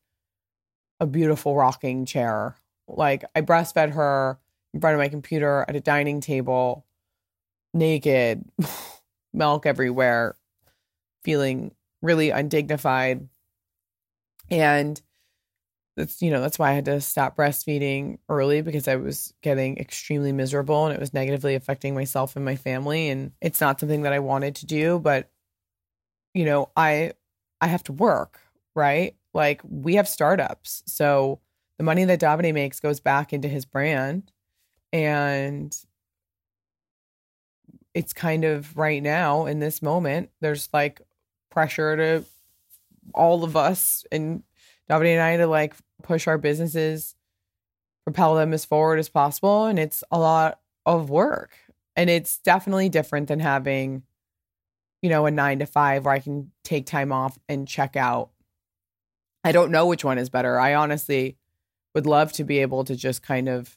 a 1.00 1.07
beautiful 1.07 1.57
rocking 1.57 2.07
chair. 2.07 2.57
Like, 2.88 3.24
I 3.35 3.42
breastfed 3.42 3.92
her 3.92 4.38
in 4.72 4.81
front 4.81 4.94
of 4.94 4.98
my 4.98 5.09
computer 5.09 5.64
at 5.68 5.77
a 5.77 5.81
dining 5.81 6.20
table, 6.20 6.85
naked, 7.72 8.44
milk 9.33 9.66
everywhere, 9.66 10.37
feeling 11.22 11.72
really 12.03 12.31
undignified. 12.31 13.29
And 14.50 15.00
that's 15.96 16.20
you 16.20 16.31
know 16.31 16.40
that's 16.40 16.59
why 16.59 16.70
I 16.70 16.74
had 16.74 16.87
to 16.87 17.00
stop 17.00 17.37
breastfeeding 17.37 18.18
early 18.29 18.62
because 18.62 18.88
I 18.88 18.96
was 18.96 19.33
getting 19.42 19.79
extremely 19.79 20.33
miserable 20.33 20.87
and 20.87 20.94
it 20.94 21.00
was 21.00 21.14
negatively 21.14 21.55
affecting 21.55 21.94
myself 21.94 22.37
and 22.37 22.44
my 22.44 22.57
family 22.57 23.09
and 23.09 23.33
it's 23.40 23.61
not 23.61 23.79
something 23.79 24.03
that 24.03 24.12
I 24.12 24.18
wanted 24.18 24.57
to 24.57 24.66
do 24.66 24.98
but 24.98 25.31
you 26.35 26.44
know 26.44 26.70
I 26.77 27.12
I 27.61 27.68
have 27.68 27.83
to 27.85 27.92
work 27.92 28.40
right 28.75 29.14
like 29.33 29.62
we 29.64 29.94
have 29.94 30.09
startups 30.09 30.83
so 30.87 31.40
the 31.79 31.85
money 31.85 32.05
that 32.05 32.20
Davide 32.20 32.53
makes 32.53 32.81
goes 32.81 33.01
back 33.01 33.33
into 33.33 33.49
his 33.49 33.64
brand 33.64 34.31
and 34.92 35.77
it's 37.94 38.12
kind 38.12 38.44
of 38.44 38.77
right 38.77 39.03
now 39.03 39.47
in 39.47 39.61
this 39.61 39.81
moment 39.81 40.31
there's 40.40 40.68
like 40.73 41.01
pressure 41.51 41.97
to 41.97 42.25
all 43.14 43.44
of 43.44 43.57
us 43.57 44.05
and 44.11 44.42
Davide 44.90 45.14
and 45.14 45.23
I 45.23 45.37
to 45.38 45.47
like 45.47 45.75
push 46.03 46.27
our 46.27 46.38
businesses 46.38 47.14
propel 48.05 48.35
them 48.35 48.53
as 48.53 48.64
forward 48.64 48.99
as 48.99 49.09
possible. 49.09 49.64
And 49.64 49.79
it's 49.79 50.05
a 50.11 50.18
lot 50.18 50.61
of 50.87 51.11
work. 51.11 51.57
And 51.97 52.09
it's 52.11 52.38
definitely 52.38 52.88
different 52.88 53.29
than 53.29 53.40
having, 53.40 54.03
you 55.05 55.11
know, 55.11 55.27
a 55.27 55.31
nine 55.31 55.59
to 55.59 55.67
five 55.67 56.07
where 56.07 56.14
I 56.14 56.19
can 56.19 56.51
take 56.62 56.87
time 56.87 57.12
off 57.12 57.38
and 57.47 57.69
check 57.69 57.95
out. 57.95 58.31
I 59.45 59.53
don't 59.53 59.71
know 59.71 59.85
which 59.85 60.03
one 60.03 60.17
is 60.17 60.31
better. 60.31 60.59
I 60.59 60.77
honestly 60.77 61.37
would 61.95 62.07
love 62.07 62.33
to 62.33 62.43
be 62.43 62.61
able 62.61 62.85
to 62.85 62.97
just 62.97 63.23
kind 63.23 63.47
of 63.47 63.77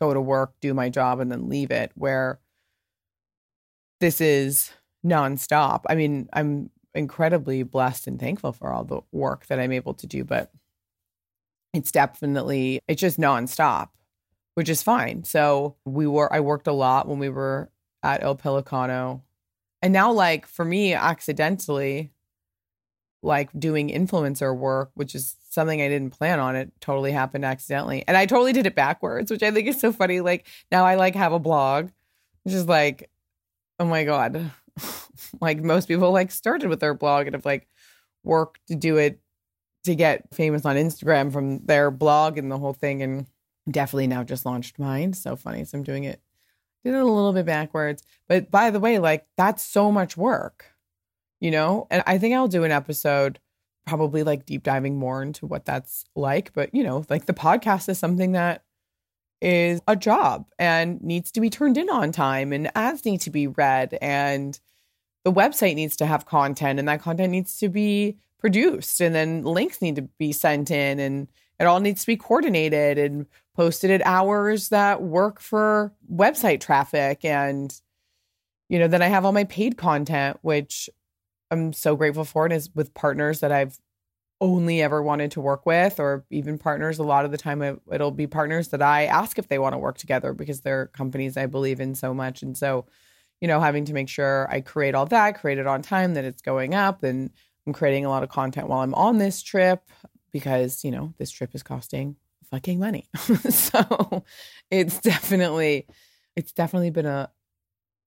go 0.00 0.12
to 0.12 0.20
work, 0.20 0.54
do 0.60 0.74
my 0.74 0.88
job, 0.88 1.20
and 1.20 1.30
then 1.30 1.48
leave 1.48 1.70
it, 1.70 1.92
where 1.94 2.40
this 4.00 4.20
is 4.20 4.72
nonstop. 5.06 5.82
I 5.88 5.94
mean, 5.94 6.28
I'm 6.32 6.70
incredibly 6.92 7.62
blessed 7.62 8.08
and 8.08 8.18
thankful 8.18 8.50
for 8.50 8.72
all 8.72 8.82
the 8.82 9.02
work 9.12 9.46
that 9.46 9.60
I'm 9.60 9.70
able 9.70 9.94
to 9.94 10.08
do, 10.08 10.24
but 10.24 10.50
it's 11.72 11.92
definitely 11.92 12.80
it's 12.88 13.00
just 13.00 13.20
nonstop, 13.20 13.90
which 14.56 14.68
is 14.68 14.82
fine. 14.82 15.22
So 15.22 15.76
we 15.84 16.08
were 16.08 16.32
I 16.32 16.40
worked 16.40 16.66
a 16.66 16.72
lot 16.72 17.06
when 17.06 17.20
we 17.20 17.28
were 17.28 17.70
at 18.02 18.24
El 18.24 18.34
Pellicano. 18.34 19.20
And 19.82 19.92
now 19.92 20.12
like 20.12 20.46
for 20.46 20.64
me 20.64 20.94
accidentally 20.94 22.12
like 23.22 23.50
doing 23.58 23.88
influencer 23.88 24.56
work, 24.56 24.90
which 24.94 25.14
is 25.14 25.36
something 25.48 25.80
I 25.80 25.88
didn't 25.88 26.10
plan 26.10 26.40
on. 26.40 26.56
It 26.56 26.72
totally 26.80 27.12
happened 27.12 27.44
accidentally. 27.44 28.04
And 28.08 28.16
I 28.16 28.26
totally 28.26 28.52
did 28.52 28.66
it 28.66 28.74
backwards, 28.74 29.30
which 29.30 29.42
I 29.42 29.50
think 29.50 29.68
is 29.68 29.80
so 29.80 29.92
funny. 29.92 30.20
Like 30.20 30.46
now 30.70 30.84
I 30.84 30.96
like 30.96 31.14
have 31.14 31.32
a 31.32 31.38
blog, 31.38 31.90
which 32.42 32.54
is 32.54 32.66
like, 32.66 33.10
oh 33.78 33.84
my 33.84 34.04
God. 34.04 34.50
like 35.40 35.62
most 35.62 35.86
people 35.86 36.10
like 36.10 36.30
started 36.30 36.68
with 36.68 36.80
their 36.80 36.94
blog 36.94 37.26
and 37.26 37.34
have 37.34 37.44
like 37.44 37.68
worked 38.24 38.66
to 38.68 38.74
do 38.74 38.96
it 38.96 39.20
to 39.84 39.94
get 39.94 40.32
famous 40.34 40.64
on 40.64 40.76
Instagram 40.76 41.32
from 41.32 41.64
their 41.64 41.90
blog 41.90 42.38
and 42.38 42.50
the 42.50 42.58
whole 42.58 42.72
thing. 42.72 43.02
And 43.02 43.26
definitely 43.70 44.08
now 44.08 44.24
just 44.24 44.46
launched 44.46 44.78
mine. 44.78 45.12
So 45.12 45.36
funny. 45.36 45.64
So 45.64 45.78
I'm 45.78 45.84
doing 45.84 46.04
it, 46.04 46.20
did 46.84 46.94
it 46.94 47.00
a 47.00 47.04
little 47.04 47.32
bit 47.32 47.46
backwards. 47.46 48.02
But 48.28 48.50
by 48.50 48.70
the 48.70 48.80
way, 48.80 48.98
like 48.98 49.26
that's 49.36 49.62
so 49.62 49.92
much 49.92 50.16
work, 50.16 50.66
you 51.40 51.50
know? 51.50 51.86
And 51.90 52.02
I 52.06 52.18
think 52.18 52.34
I'll 52.34 52.48
do 52.48 52.64
an 52.64 52.72
episode 52.72 53.38
probably 53.86 54.22
like 54.22 54.46
deep 54.46 54.62
diving 54.62 54.98
more 54.98 55.22
into 55.22 55.46
what 55.46 55.64
that's 55.64 56.04
like. 56.14 56.52
But, 56.52 56.74
you 56.74 56.84
know, 56.84 57.04
like 57.08 57.26
the 57.26 57.34
podcast 57.34 57.88
is 57.88 57.98
something 57.98 58.32
that 58.32 58.62
is 59.40 59.82
a 59.88 59.96
job 59.96 60.46
and 60.58 61.02
needs 61.02 61.32
to 61.32 61.40
be 61.40 61.50
turned 61.50 61.76
in 61.76 61.90
on 61.90 62.12
time 62.12 62.52
and 62.52 62.70
ads 62.76 63.04
need 63.04 63.20
to 63.20 63.30
be 63.30 63.48
read 63.48 63.98
and 64.00 64.60
the 65.24 65.32
website 65.32 65.74
needs 65.74 65.96
to 65.96 66.06
have 66.06 66.26
content 66.26 66.78
and 66.78 66.86
that 66.86 67.02
content 67.02 67.32
needs 67.32 67.58
to 67.58 67.68
be 67.68 68.16
produced 68.38 69.00
and 69.00 69.14
then 69.14 69.42
links 69.42 69.82
need 69.82 69.96
to 69.96 70.02
be 70.02 70.30
sent 70.30 70.70
in 70.70 71.00
and 71.00 71.28
it 71.62 71.66
all 71.66 71.80
needs 71.80 72.00
to 72.00 72.06
be 72.08 72.16
coordinated 72.16 72.98
and 72.98 73.26
posted 73.54 73.90
at 73.90 74.04
hours 74.04 74.70
that 74.70 75.00
work 75.00 75.40
for 75.40 75.92
website 76.12 76.60
traffic. 76.60 77.24
And 77.24 77.72
you 78.68 78.78
know 78.78 78.88
then 78.88 79.02
i 79.02 79.06
have 79.06 79.24
all 79.26 79.32
my 79.32 79.44
paid 79.44 79.76
content 79.76 80.38
which 80.40 80.88
i'm 81.50 81.72
so 81.72 81.94
grateful 81.94 82.24
for. 82.24 82.46
And 82.46 82.54
is 82.54 82.70
with 82.74 82.94
partners 82.94 83.40
that 83.40 83.52
i've 83.52 83.78
only 84.40 84.82
ever 84.82 85.00
wanted 85.00 85.30
to 85.30 85.40
work 85.40 85.64
with 85.64 86.00
or 86.00 86.24
even 86.30 86.58
partners. 86.58 86.98
A 86.98 87.04
lot 87.04 87.24
of 87.24 87.30
the 87.30 87.38
time 87.38 87.62
it, 87.62 87.80
it'll 87.92 88.10
be 88.10 88.26
partners 88.26 88.68
that 88.68 88.82
i 88.82 89.04
ask 89.04 89.38
if 89.38 89.46
they 89.48 89.58
want 89.58 89.74
to 89.74 89.78
work 89.78 89.98
together 89.98 90.32
because 90.32 90.62
they're 90.62 90.86
companies 90.86 91.36
i 91.36 91.46
believe 91.46 91.80
in 91.80 91.94
so 91.94 92.12
much. 92.12 92.42
And 92.42 92.56
so 92.56 92.86
you 93.40 93.46
know 93.46 93.60
having 93.60 93.84
to 93.84 93.92
make 93.92 94.08
sure 94.08 94.48
i 94.50 94.60
create 94.60 94.94
all 94.94 95.06
that 95.06 95.38
create 95.38 95.58
it 95.58 95.66
on 95.66 95.82
time 95.82 96.14
that 96.14 96.24
it's 96.24 96.42
going 96.42 96.74
up 96.74 97.02
and 97.02 97.30
I'm 97.66 97.72
creating 97.72 98.04
a 98.04 98.08
lot 98.08 98.24
of 98.24 98.28
content 98.28 98.68
while 98.68 98.80
I'm 98.80 98.94
on 98.94 99.18
this 99.18 99.42
trip 99.42 99.84
because, 100.32 100.84
you 100.84 100.90
know, 100.90 101.14
this 101.18 101.30
trip 101.30 101.54
is 101.54 101.62
costing 101.62 102.16
fucking 102.50 102.78
money. 102.78 103.08
so 103.50 104.24
it's 104.70 105.00
definitely 105.00 105.86
it's 106.36 106.52
definitely 106.52 106.90
been 106.90 107.06
a 107.06 107.30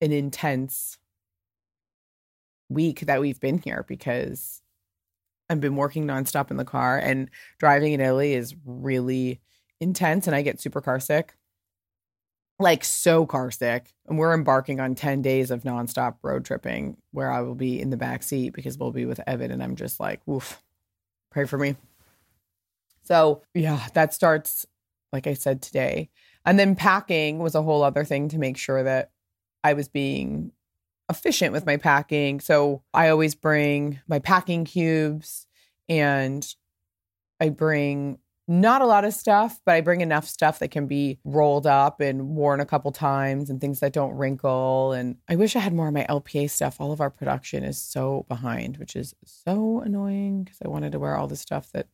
an 0.02 0.12
intense 0.12 0.98
week 2.70 3.02
that 3.02 3.22
we've 3.22 3.40
been 3.40 3.60
here 3.60 3.86
because 3.88 4.62
I've 5.50 5.62
been 5.62 5.76
working 5.76 6.06
nonstop 6.06 6.50
in 6.50 6.58
the 6.58 6.66
car 6.66 6.98
and 6.98 7.30
driving 7.60 7.94
in 7.94 8.02
Italy 8.02 8.34
is 8.34 8.56
really 8.66 9.42
intense 9.80 10.26
and 10.26 10.36
I 10.36 10.42
get 10.42 10.60
super 10.60 10.82
car 10.82 11.00
sick 11.00 11.36
like 12.60 12.84
so 12.84 13.26
car 13.26 13.52
sick. 13.52 13.94
And 14.08 14.18
we're 14.18 14.34
embarking 14.34 14.80
on 14.80 14.96
10 14.96 15.22
days 15.22 15.52
of 15.52 15.64
nonstop 15.64 16.16
road 16.22 16.46
tripping 16.46 16.98
where 17.12 17.32
I 17.32 17.42
will 17.42 17.56
be 17.56 17.80
in 17.80 17.90
the 17.90 17.98
back 17.98 18.24
seat 18.24 18.52
because 18.54 18.78
we'll 18.78 18.92
be 18.92 19.06
with 19.06 19.20
Evan. 19.28 19.52
And 19.52 19.62
I'm 19.62 19.76
just 19.76 20.00
like, 20.00 20.22
woof, 20.26 20.62
pray 21.32 21.46
for 21.46 21.58
me. 21.58 21.76
So, 23.06 23.44
yeah, 23.54 23.88
that 23.94 24.14
starts, 24.14 24.66
like 25.14 25.28
I 25.28 25.34
said, 25.34 25.62
today. 25.62 26.10
And 26.46 26.60
then 26.60 26.76
packing 26.76 27.40
was 27.40 27.56
a 27.56 27.62
whole 27.62 27.84
other 27.84 28.04
thing 28.04 28.30
to 28.30 28.38
make 28.38 28.58
sure 28.58 28.84
that 28.84 29.12
I 29.64 29.74
was 29.74 29.88
being 29.88 30.52
efficient 31.10 31.54
with 31.54 31.66
my 31.66 31.78
packing. 31.78 32.40
So 32.40 32.84
I 32.94 33.10
always 33.10 33.36
bring 33.36 34.00
my 34.08 34.20
packing 34.20 34.66
cubes 34.66 35.48
and 35.88 36.46
I 37.40 37.50
bring 37.50 38.20
not 38.48 38.82
a 38.82 38.86
lot 38.86 39.06
of 39.06 39.14
stuff, 39.14 39.60
but 39.66 39.74
I 39.74 39.82
bring 39.82 40.02
enough 40.02 40.28
stuff 40.28 40.60
that 40.60 40.70
can 40.70 40.86
be 40.86 41.18
rolled 41.24 41.66
up 41.66 42.00
and 42.00 42.30
worn 42.30 42.60
a 42.60 42.66
couple 42.66 42.92
times 42.92 43.50
and 43.50 43.60
things 43.60 43.80
that 43.80 43.94
don't 43.94 44.14
wrinkle. 44.14 44.94
And 44.94 45.18
I 45.28 45.36
wish 45.36 45.56
I 45.56 45.60
had 45.60 45.74
more 45.74 45.88
of 45.88 45.94
my 45.96 46.06
LPA 46.08 46.50
stuff. 46.50 46.80
All 46.80 46.92
of 46.92 47.02
our 47.02 47.10
production 47.10 47.64
is 47.64 47.82
so 47.82 48.26
behind, 48.28 48.78
which 48.78 48.96
is 48.96 49.16
so 49.26 49.80
annoying 49.80 50.44
because 50.44 50.60
I 50.64 50.68
wanted 50.68 50.92
to 50.92 51.00
wear 51.00 51.16
all 51.16 51.28
the 51.28 51.36
stuff 51.36 51.72
that 51.72 51.88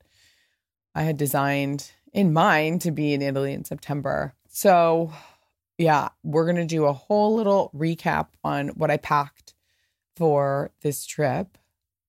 I 0.94 1.04
had 1.04 1.18
designed 1.18 1.92
in 2.14 2.34
mind 2.34 2.82
to 2.82 2.92
be 2.92 3.14
in 3.14 3.22
Italy 3.22 3.54
in 3.54 3.64
September. 3.64 4.34
So, 4.50 5.14
yeah, 5.78 6.10
we're 6.24 6.46
going 6.46 6.58
to 6.58 6.66
do 6.66 6.86
a 6.86 6.94
whole 6.94 7.36
little 7.36 7.72
recap 7.76 8.28
on 8.44 8.70
what 8.70 8.92
I 8.92 8.98
packed 8.98 9.54
for 10.16 10.72
this 10.82 11.06
trip 11.06 11.58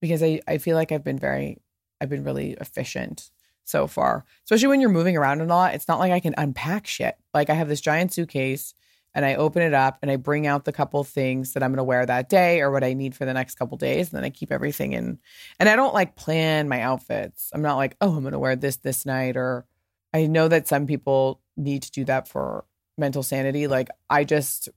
because 0.01 0.23
I, 0.23 0.41
I 0.49 0.59
feel 0.59 0.77
like 0.77 0.91
I've 0.91 1.05
been 1.05 1.19
very, 1.19 1.59
I've 2.01 2.09
been 2.09 2.25
really 2.25 2.53
efficient 2.61 3.31
so 3.65 3.87
far. 3.87 4.25
Especially 4.45 4.69
when 4.69 4.81
you're 4.81 4.91
moving 4.91 5.17
around 5.17 5.41
a 5.41 5.45
lot, 5.45 5.75
it's 5.75 5.87
not 5.89 6.01
like 6.01 6.13
I 6.13 6.21
can 6.21 6.35
unpack 6.37 6.87
shit. 6.87 7.17
Like 7.33 7.49
I 7.49 7.55
have 7.55 7.69
this 7.69 7.81
giant 7.81 8.13
suitcase 8.13 8.75
and 9.15 9.25
I 9.25 9.35
open 9.35 9.63
it 9.63 9.75
up 9.75 9.99
and 10.03 10.11
I 10.11 10.17
bring 10.17 10.47
out 10.47 10.65
the 10.65 10.73
couple 10.73 11.03
things 11.05 11.53
that 11.53 11.63
I'm 11.63 11.71
going 11.71 11.79
to 11.79 11.85
wear 11.85 12.05
that 12.07 12.29
day 12.29 12.61
or 12.61 12.71
what 12.71 12.85
I 12.85 12.95
need 12.95 13.15
for 13.15 13.25
the 13.25 13.35
next 13.35 13.57
couple 13.57 13.77
days 13.77 14.09
and 14.09 14.17
then 14.17 14.25
I 14.25 14.31
keep 14.31 14.53
everything 14.53 14.93
in. 14.93 15.19
And 15.59 15.69
I 15.69 15.77
don't 15.77 15.95
like 15.95 16.17
plan 16.17 16.69
my 16.69 16.81
outfits. 16.81 17.51
I'm 17.53 17.63
not 17.63 17.77
like, 17.77 17.97
"Oh, 18.01 18.15
I'm 18.15 18.23
going 18.23 18.33
to 18.33 18.39
wear 18.39 18.57
this 18.57 18.77
this 18.77 19.05
night" 19.07 19.37
or 19.37 19.67
I 20.15 20.27
know 20.27 20.49
that 20.49 20.69
some 20.69 20.87
people 20.87 21.41
need 21.57 21.83
to 21.83 21.91
do 21.91 22.05
that 22.07 22.29
for 22.29 22.65
mental 22.99 23.23
sanity. 23.23 23.67
Like 23.67 23.89
I 24.09 24.25
just 24.25 24.69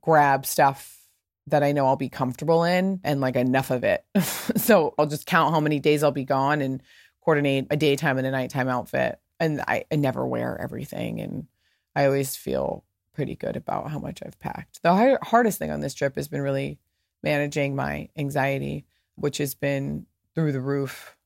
grab 0.00 0.46
stuff 0.46 0.96
that 1.48 1.62
I 1.62 1.72
know 1.72 1.86
I'll 1.86 1.96
be 1.96 2.08
comfortable 2.08 2.64
in 2.64 3.00
and 3.04 3.20
like 3.20 3.36
enough 3.36 3.70
of 3.70 3.84
it. 3.84 4.04
so 4.56 4.94
I'll 4.98 5.06
just 5.06 5.26
count 5.26 5.54
how 5.54 5.60
many 5.60 5.78
days 5.78 6.02
I'll 6.02 6.10
be 6.10 6.24
gone 6.24 6.60
and 6.60 6.82
coordinate 7.24 7.66
a 7.70 7.76
daytime 7.76 8.18
and 8.18 8.26
a 8.26 8.30
nighttime 8.30 8.68
outfit. 8.68 9.18
And 9.38 9.60
I, 9.60 9.84
I 9.90 9.96
never 9.96 10.26
wear 10.26 10.60
everything. 10.60 11.20
And 11.20 11.46
I 11.94 12.06
always 12.06 12.36
feel 12.36 12.84
pretty 13.16 13.34
good 13.34 13.56
about 13.56 13.90
how 13.90 13.98
much 13.98 14.22
I've 14.24 14.38
packed. 14.38 14.82
The 14.82 15.18
hardest 15.22 15.58
thing 15.58 15.70
on 15.70 15.80
this 15.80 15.94
trip 15.94 16.16
has 16.16 16.28
been 16.28 16.42
really 16.42 16.78
managing 17.22 17.74
my 17.74 18.10
anxiety, 18.14 18.84
which 19.14 19.38
has 19.38 19.54
been 19.54 20.04
through 20.34 20.52
the 20.52 20.60
roof, 20.60 21.16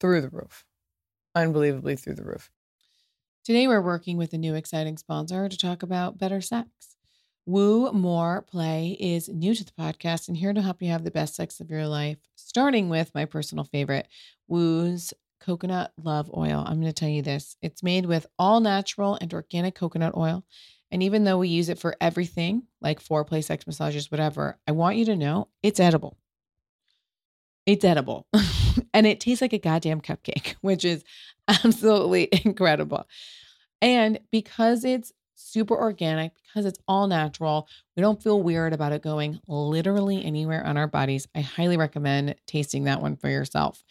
through 0.00 0.22
the 0.22 0.30
roof, 0.30 0.64
unbelievably 1.34 1.96
through 1.96 2.14
the 2.14 2.24
roof. 2.24 2.50
Today, 3.44 3.68
we're 3.68 3.82
working 3.82 4.16
with 4.16 4.32
a 4.32 4.38
new 4.38 4.54
exciting 4.54 4.96
sponsor 4.96 5.46
to 5.46 5.58
talk 5.58 5.82
about 5.82 6.16
better 6.16 6.40
sex. 6.40 6.70
Woo 7.44 7.92
More 7.92 8.40
Play 8.40 8.96
is 8.98 9.28
new 9.28 9.54
to 9.54 9.62
the 9.62 9.72
podcast 9.72 10.28
and 10.28 10.38
here 10.38 10.54
to 10.54 10.62
help 10.62 10.80
you 10.80 10.88
have 10.88 11.04
the 11.04 11.10
best 11.10 11.34
sex 11.34 11.60
of 11.60 11.68
your 11.68 11.86
life, 11.86 12.16
starting 12.34 12.88
with 12.88 13.14
my 13.14 13.26
personal 13.26 13.64
favorite, 13.64 14.08
Woo's 14.48 15.12
coconut 15.44 15.92
love 16.02 16.30
oil. 16.34 16.64
I'm 16.66 16.80
going 16.80 16.90
to 16.90 16.94
tell 16.94 17.10
you 17.10 17.20
this 17.20 17.58
it's 17.60 17.82
made 17.82 18.06
with 18.06 18.26
all 18.38 18.60
natural 18.60 19.18
and 19.20 19.34
organic 19.34 19.74
coconut 19.74 20.16
oil. 20.16 20.42
And 20.94 21.02
even 21.02 21.24
though 21.24 21.38
we 21.38 21.48
use 21.48 21.68
it 21.70 21.80
for 21.80 21.96
everything, 22.00 22.62
like 22.80 23.02
foreplay, 23.02 23.42
sex 23.42 23.66
massages, 23.66 24.12
whatever, 24.12 24.60
I 24.68 24.70
want 24.70 24.96
you 24.96 25.04
to 25.06 25.16
know 25.16 25.48
it's 25.60 25.80
edible. 25.80 26.16
It's 27.66 27.84
edible. 27.84 28.28
and 28.94 29.04
it 29.04 29.18
tastes 29.18 29.42
like 29.42 29.52
a 29.52 29.58
goddamn 29.58 30.00
cupcake, 30.00 30.54
which 30.60 30.84
is 30.84 31.02
absolutely 31.48 32.28
incredible. 32.44 33.08
And 33.82 34.20
because 34.30 34.84
it's 34.84 35.12
super 35.34 35.76
organic, 35.76 36.30
because 36.46 36.64
it's 36.64 36.78
all 36.86 37.08
natural, 37.08 37.66
we 37.96 38.00
don't 38.00 38.22
feel 38.22 38.40
weird 38.40 38.72
about 38.72 38.92
it 38.92 39.02
going 39.02 39.40
literally 39.48 40.24
anywhere 40.24 40.64
on 40.64 40.76
our 40.76 40.86
bodies. 40.86 41.26
I 41.34 41.40
highly 41.40 41.76
recommend 41.76 42.36
tasting 42.46 42.84
that 42.84 43.02
one 43.02 43.16
for 43.16 43.28
yourself. 43.28 43.82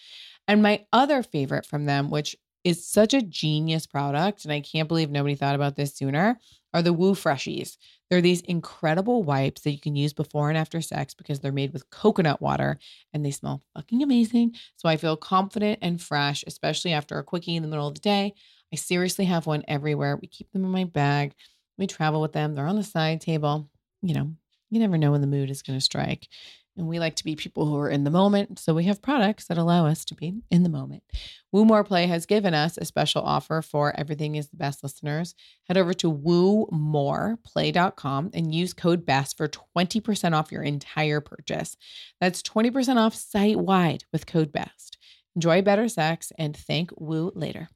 And 0.48 0.64
my 0.64 0.86
other 0.94 1.22
favorite 1.22 1.66
from 1.66 1.84
them, 1.84 2.10
which 2.10 2.38
is 2.64 2.88
such 2.88 3.14
a 3.14 3.22
genius 3.22 3.86
product, 3.86 4.46
and 4.46 4.54
I 4.54 4.62
can't 4.62 4.88
believe 4.88 5.12
nobody 5.12 5.36
thought 5.36 5.56
about 5.56 5.76
this 5.76 5.94
sooner, 5.94 6.40
are 6.74 6.82
the 6.82 6.94
Woo 6.94 7.14
Freshies. 7.14 7.78
They're 8.10 8.22
these 8.22 8.42
incredible 8.42 9.24
wipes 9.24 9.62
that 9.62 9.72
you 9.72 9.80
can 9.80 9.96
use 9.96 10.14
before 10.14 10.50
and 10.50 10.58
after 10.58 10.82
sex 10.82 11.14
because 11.14 11.40
they're 11.40 11.52
made 11.52 11.74
with 11.74 11.90
coconut 11.90 12.42
water 12.42 12.78
and 13.14 13.26
they 13.26 13.32
smell 13.32 13.62
fucking 13.76 14.04
amazing. 14.04 14.56
So 14.76 14.90
I 14.90 14.98
feel 14.98 15.18
confident 15.18 15.80
and 15.82 16.02
fresh, 16.02 16.44
especially 16.46 16.94
after 16.94 17.18
a 17.18 17.24
quickie 17.24 17.56
in 17.56 17.64
the 17.64 17.70
middle 17.70 17.88
of 17.88 17.96
the 17.96 18.02
day. 18.02 18.34
I 18.72 18.76
seriously 18.76 19.26
have 19.26 19.46
one 19.46 19.64
everywhere. 19.68 20.18
We 20.18 20.28
keep 20.28 20.52
them 20.52 20.66
in 20.66 20.72
my 20.72 20.84
bag. 20.84 21.34
We 21.78 21.88
travel 21.88 22.22
with 22.22 22.34
them. 22.34 22.56
They're 22.56 22.68
on 22.68 22.76
the 22.76 22.84
side 22.84 23.22
table. 23.22 23.70
You 24.02 24.16
know, 24.16 24.34
you 24.70 24.80
never 24.80 24.98
know 24.98 25.12
when 25.12 25.22
the 25.22 25.28
mood 25.28 25.50
is 25.50 25.62
going 25.62 25.78
to 25.78 25.84
strike. 25.84 26.28
And 26.76 26.88
we 26.88 27.00
like 27.00 27.16
to 27.18 27.24
be 27.24 27.36
people 27.36 27.68
who 27.68 27.78
are 27.78 27.90
in 27.90 28.04
the 28.04 28.10
moment. 28.10 28.58
So 28.58 28.74
we 28.74 28.86
have 28.86 29.00
products 29.02 29.46
that 29.46 29.60
allow 29.60 29.86
us 29.86 30.04
to 30.06 30.16
be 30.16 30.42
in 30.50 30.64
the 30.64 30.70
moment. 30.70 31.04
Woo 31.52 31.66
More 31.66 31.84
Play 31.84 32.08
has 32.08 32.26
given 32.26 32.56
us 32.56 32.78
a 32.78 32.86
special 32.86 33.22
offer 33.22 33.62
for 33.62 33.94
Everything 33.96 34.34
is 34.36 34.50
the 34.50 34.58
Best 34.58 34.82
listeners. 34.82 35.36
Head 35.68 35.78
over 35.78 35.94
to 35.94 36.12
woomoreplay.com 36.12 38.32
and 38.34 38.56
use 38.56 38.74
code 38.74 39.06
BEST 39.06 39.38
for 39.38 39.48
20% 39.48 40.34
off 40.34 40.52
your 40.52 40.64
entire 40.64 41.22
purchase. 41.22 41.78
That's 42.20 42.42
20% 42.42 42.98
off 42.98 43.14
site 43.14 43.60
wide 43.60 44.06
with 44.12 44.26
code 44.26 44.52
BEST. 44.52 44.98
Enjoy 45.36 45.62
better 45.62 45.88
sex 45.88 46.32
and 46.40 46.58
thank 46.58 46.90
Woo 47.00 47.32
later. 47.36 47.70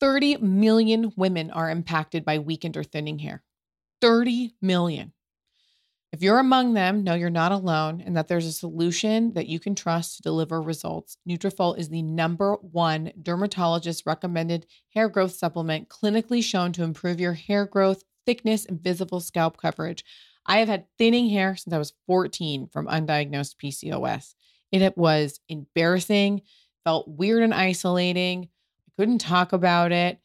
30 0.00 0.36
million 0.38 1.12
women 1.16 1.50
are 1.50 1.70
impacted 1.70 2.24
by 2.24 2.38
weakened 2.38 2.76
or 2.76 2.84
thinning 2.84 3.18
hair. 3.20 3.42
30 4.00 4.54
million. 4.60 5.12
If 6.12 6.22
you're 6.22 6.38
among 6.38 6.74
them, 6.74 7.04
know 7.04 7.14
you're 7.14 7.30
not 7.30 7.52
alone 7.52 8.02
and 8.04 8.14
that 8.18 8.28
there's 8.28 8.44
a 8.44 8.52
solution 8.52 9.32
that 9.32 9.46
you 9.46 9.58
can 9.58 9.74
trust 9.74 10.16
to 10.16 10.22
deliver 10.22 10.60
results. 10.60 11.16
Nutrafol 11.26 11.78
is 11.78 11.88
the 11.88 12.02
number 12.02 12.56
one 12.60 13.12
dermatologist 13.22 14.04
recommended 14.04 14.66
hair 14.94 15.08
growth 15.08 15.32
supplement 15.32 15.88
clinically 15.88 16.44
shown 16.44 16.72
to 16.72 16.82
improve 16.82 17.18
your 17.18 17.32
hair 17.32 17.64
growth, 17.64 18.02
thickness, 18.26 18.66
and 18.66 18.78
visible 18.78 19.20
scalp 19.20 19.56
coverage. 19.56 20.04
I 20.44 20.58
have 20.58 20.68
had 20.68 20.84
thinning 20.98 21.30
hair 21.30 21.56
since 21.56 21.72
I 21.72 21.78
was 21.78 21.94
14 22.06 22.68
from 22.70 22.88
undiagnosed 22.88 23.56
PCOS. 23.56 24.34
and 24.70 24.82
It 24.82 24.98
was 24.98 25.40
embarrassing, 25.48 26.42
felt 26.84 27.08
weird 27.08 27.42
and 27.42 27.54
isolating. 27.54 28.50
I 28.86 28.90
couldn't 28.98 29.18
talk 29.18 29.54
about 29.54 29.92
it. 29.92 30.18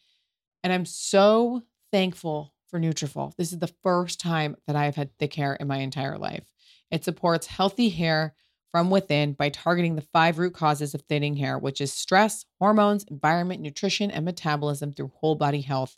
And 0.66 0.74
I'm 0.74 0.86
so 0.86 1.64
thankful 1.94 2.52
for 2.70 2.80
Nutrafol. 2.80 3.36
This 3.38 3.52
is 3.52 3.60
the 3.60 3.74
first 3.84 4.20
time 4.20 4.56
that 4.68 4.76
I've 4.76 4.96
had 4.96 5.18
thick 5.18 5.34
hair 5.34 5.56
in 5.56 5.68
my 5.68 5.78
entire 5.78 6.18
life. 6.18 6.44
It 6.92 7.04
supports 7.04 7.48
healthy 7.48 7.90
hair 7.90 8.36
from 8.72 8.90
within 8.90 9.34
by 9.34 9.50
targeting 9.50 9.96
the 9.96 10.02
five 10.14 10.38
root 10.38 10.54
causes 10.54 10.94
of 10.94 11.02
thinning 11.02 11.36
hair, 11.36 11.58
which 11.58 11.82
is 11.82 11.94
stress, 11.94 12.46
hormones, 12.60 13.06
environment, 13.10 13.62
nutrition, 13.62 14.12
and 14.12 14.26
metabolism 14.26 14.92
through 14.92 15.12
whole 15.16 15.36
body 15.36 15.62
health. 15.62 15.98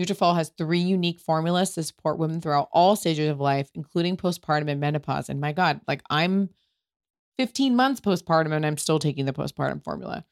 Nutrafol 0.00 0.34
has 0.36 0.50
three 0.50 0.78
unique 0.78 1.20
formulas 1.20 1.72
to 1.74 1.82
support 1.82 2.18
women 2.18 2.40
throughout 2.40 2.68
all 2.72 2.96
stages 2.96 3.30
of 3.30 3.40
life, 3.40 3.70
including 3.74 4.16
postpartum 4.16 4.68
and 4.68 4.80
menopause. 4.80 5.28
And 5.28 5.40
my 5.40 5.52
God, 5.52 5.80
like 5.86 6.02
I'm 6.10 6.50
15 7.38 7.74
months 7.76 8.00
postpartum 8.00 8.52
and 8.52 8.64
I'm 8.64 8.78
still 8.78 8.98
taking 8.98 9.24
the 9.24 9.32
postpartum 9.32 9.82
formula. 9.84 10.24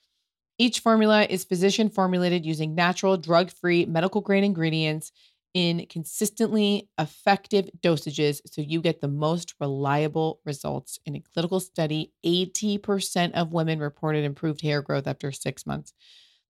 Each 0.59 0.81
formula 0.81 1.25
is 1.25 1.45
physician 1.45 1.89
formulated 1.89 2.45
using 2.45 2.75
natural, 2.75 3.17
drug 3.17 3.51
free, 3.51 3.87
medical 3.87 4.21
grade 4.21 4.45
ingredients 4.45 5.11
in 5.55 5.87
consistently 5.89 6.89
effective 6.99 7.69
dosages 7.83 8.41
so 8.47 8.61
you 8.61 8.81
get 8.81 9.01
the 9.01 9.09
most 9.09 9.55
reliable 9.61 10.41
results. 10.45 10.99
In 11.07 11.17
a 11.17 11.21
clinical 11.21 11.61
study, 11.61 12.13
80% 12.25 13.33
of 13.33 13.53
women 13.53 13.81
reported 13.81 14.25
improved 14.25 14.61
hair 14.63 14.83
growth 14.83 15.07
after 15.07 15.33
six 15.33 15.67
months. 15.67 15.93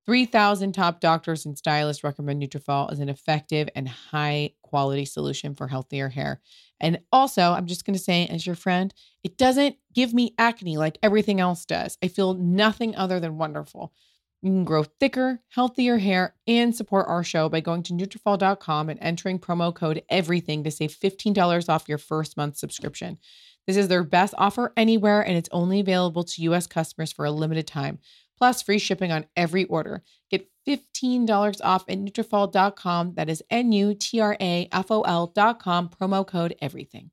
3,000 0.06 0.72
top 0.72 1.00
doctors 1.00 1.46
and 1.46 1.56
stylists 1.56 2.02
recommend 2.02 2.42
Nutrafol 2.42 2.90
as 2.90 3.00
an 3.00 3.08
effective 3.08 3.68
and 3.74 3.88
high 3.88 4.50
quality 4.62 5.04
solution 5.04 5.54
for 5.54 5.68
healthier 5.68 6.08
hair. 6.08 6.40
And 6.80 7.00
also, 7.12 7.52
I'm 7.52 7.66
just 7.66 7.84
going 7.84 7.96
to 7.96 8.02
say, 8.02 8.26
as 8.26 8.46
your 8.46 8.56
friend, 8.56 8.92
it 9.22 9.36
doesn't 9.36 9.76
give 9.94 10.14
me 10.14 10.34
acne 10.38 10.78
like 10.78 10.98
everything 11.02 11.38
else 11.40 11.64
does. 11.66 11.98
I 12.02 12.08
feel 12.08 12.34
nothing 12.34 12.96
other 12.96 13.20
than 13.20 13.38
wonderful. 13.38 13.92
You 14.42 14.50
can 14.50 14.64
grow 14.64 14.84
thicker, 14.84 15.40
healthier 15.50 15.98
hair 15.98 16.34
and 16.46 16.74
support 16.74 17.06
our 17.08 17.22
show 17.22 17.50
by 17.50 17.60
going 17.60 17.82
to 17.84 17.92
Nutrafol.com 17.92 18.88
and 18.88 18.98
entering 19.02 19.38
promo 19.38 19.74
code 19.74 20.02
EVERYTHING 20.10 20.64
to 20.64 20.70
save 20.70 20.92
$15 20.92 21.68
off 21.68 21.88
your 21.88 21.98
first 21.98 22.38
month 22.38 22.56
subscription. 22.56 23.18
This 23.66 23.76
is 23.76 23.88
their 23.88 24.02
best 24.02 24.32
offer 24.38 24.72
anywhere, 24.78 25.20
and 25.20 25.36
it's 25.36 25.50
only 25.52 25.80
available 25.80 26.24
to 26.24 26.42
U.S. 26.44 26.66
customers 26.66 27.12
for 27.12 27.26
a 27.26 27.30
limited 27.30 27.66
time, 27.66 27.98
plus 28.38 28.62
free 28.62 28.78
shipping 28.78 29.12
on 29.12 29.26
every 29.36 29.64
order. 29.64 30.02
Get 30.30 30.48
$15 30.66 31.60
off 31.62 31.84
at 31.88 31.98
Nutrafol.com. 31.98 33.14
That 33.16 33.28
is 33.28 33.42
N-U-T-R-A-F-O-L.com, 33.50 33.98
promo 35.90 36.26
code 36.26 36.54
EVERYTHING. 36.62 37.10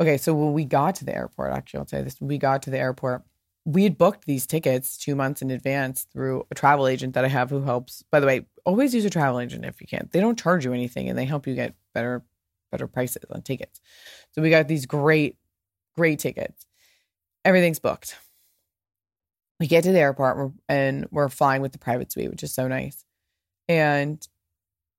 Okay, 0.00 0.16
so 0.16 0.34
when 0.34 0.52
we 0.52 0.64
got 0.64 0.96
to 0.96 1.04
the 1.04 1.14
airport, 1.14 1.52
actually, 1.52 1.78
I'll 1.78 1.86
you 1.92 2.04
this. 2.04 2.20
We 2.20 2.38
got 2.38 2.62
to 2.62 2.70
the 2.70 2.78
airport, 2.78 3.22
we 3.64 3.84
had 3.84 3.96
booked 3.96 4.26
these 4.26 4.46
tickets 4.46 4.96
two 4.96 5.14
months 5.14 5.42
in 5.42 5.50
advance 5.50 6.06
through 6.12 6.46
a 6.50 6.54
travel 6.54 6.86
agent 6.86 7.14
that 7.14 7.24
I 7.24 7.28
have 7.28 7.50
who 7.50 7.62
helps. 7.62 8.02
By 8.10 8.20
the 8.20 8.26
way, 8.26 8.46
always 8.64 8.94
use 8.94 9.04
a 9.04 9.10
travel 9.10 9.38
agent 9.38 9.64
if 9.64 9.80
you 9.80 9.86
can. 9.86 10.08
They 10.12 10.20
don't 10.20 10.38
charge 10.38 10.64
you 10.64 10.72
anything 10.72 11.08
and 11.08 11.16
they 11.16 11.24
help 11.24 11.46
you 11.46 11.54
get 11.54 11.74
better 11.94 12.22
better 12.72 12.86
prices 12.86 13.24
on 13.30 13.42
tickets. 13.42 13.80
So 14.32 14.40
we 14.40 14.48
got 14.50 14.66
these 14.66 14.86
great, 14.86 15.36
great 15.94 16.18
tickets. 16.18 16.66
Everything's 17.44 17.78
booked. 17.78 18.16
We 19.60 19.66
get 19.66 19.84
to 19.84 19.92
the 19.92 19.98
airport 19.98 20.52
and 20.68 21.06
we're 21.10 21.28
flying 21.28 21.60
with 21.60 21.72
the 21.72 21.78
private 21.78 22.10
suite, 22.10 22.30
which 22.30 22.42
is 22.42 22.52
so 22.52 22.66
nice. 22.66 23.04
And 23.68 24.26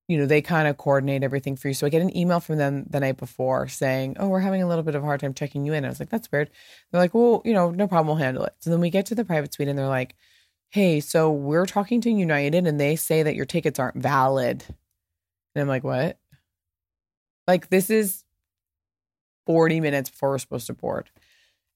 you 0.08 0.18
know, 0.18 0.26
they 0.26 0.42
kind 0.42 0.68
of 0.68 0.78
coordinate 0.78 1.24
everything 1.24 1.56
for 1.56 1.70
you. 1.70 1.74
So 1.74 1.88
I 1.88 1.90
get 1.90 2.02
an 2.02 2.16
email 2.16 2.40
from 2.40 2.58
them 2.58 2.86
the 2.90 3.00
night 3.00 3.18
before 3.18 3.68
saying, 3.68 4.18
Oh, 4.20 4.28
we're 4.28 4.42
having 4.42 4.62
a 4.62 4.68
little 4.68 4.84
bit 4.84 4.96
of 4.96 5.04
a 5.04 5.06
hard 5.06 5.22
time 5.22 5.34
checking 5.34 5.66
you 5.66 5.74
in. 5.74 5.86
I 5.86 5.90
was 5.90 6.00
like, 6.00 6.10
That's 6.10 6.32
weird. 6.32 6.50
They're 6.92 7.02
like, 7.02 7.14
Well, 7.14 7.42
you 7.46 7.54
know, 7.54 7.72
no 7.72 7.88
problem. 7.88 8.08
We'll 8.08 8.24
handle 8.24 8.44
it. 8.44 8.54
So 8.60 8.70
then 8.70 8.82
we 8.82 8.90
get 8.90 9.06
to 9.08 9.16
the 9.16 9.26
private 9.26 9.54
suite 9.54 9.70
and 9.70 9.80
they're 9.80 9.88
like, 9.88 10.16
Hey, 10.72 11.00
so 11.00 11.32
we're 11.32 11.66
talking 11.66 12.02
to 12.02 12.12
United 12.12 12.68
and 12.68 12.80
they 12.80 12.96
say 12.96 13.24
that 13.24 13.36
your 13.36 13.46
tickets 13.46 13.80
aren't 13.80 13.98
valid. 13.98 14.66
And 15.56 15.62
I'm 15.62 15.68
like, 15.68 15.86
What? 15.86 16.20
Like, 17.48 17.70
this 17.70 17.90
is 17.90 18.24
40 19.46 19.80
minutes 19.80 20.10
before 20.10 20.32
we're 20.32 20.38
supposed 20.38 20.68
to 20.68 20.74
board. 20.74 21.10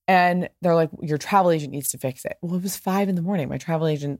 And 0.05 0.49
they're 0.61 0.75
like, 0.75 0.89
Your 1.01 1.17
travel 1.17 1.51
agent 1.51 1.71
needs 1.71 1.91
to 1.91 1.97
fix 1.97 2.25
it. 2.25 2.37
Well, 2.41 2.55
it 2.55 2.63
was 2.63 2.75
five 2.75 3.07
in 3.07 3.15
the 3.15 3.21
morning. 3.21 3.47
My 3.47 3.57
travel 3.57 3.87
agent 3.87 4.19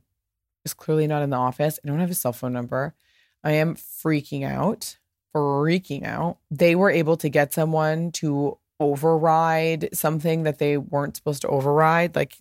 is 0.64 0.74
clearly 0.74 1.08
not 1.08 1.24
in 1.24 1.30
the 1.30 1.38
office. 1.38 1.78
I 1.84 1.88
don't 1.90 2.00
have 2.00 2.12
a 2.12 2.16
cell 2.16 2.34
phone 2.34 2.54
number. 2.54 2.96
I 3.44 3.52
am 3.54 3.76
freaking 3.76 4.44
out, 4.44 4.98
freaking 5.36 6.04
out. 6.04 6.38
They 6.52 6.76
were 6.76 6.90
able 6.90 7.18
to 7.18 7.30
get 7.30 7.54
someone 7.54 8.12
to 8.14 8.58
override 8.80 9.90
something 9.94 10.44
that 10.44 10.60
they 10.60 10.78
weren't 10.78 11.16
supposed 11.16 11.42
to 11.42 11.48
override. 11.48 12.16
Like, 12.16 12.38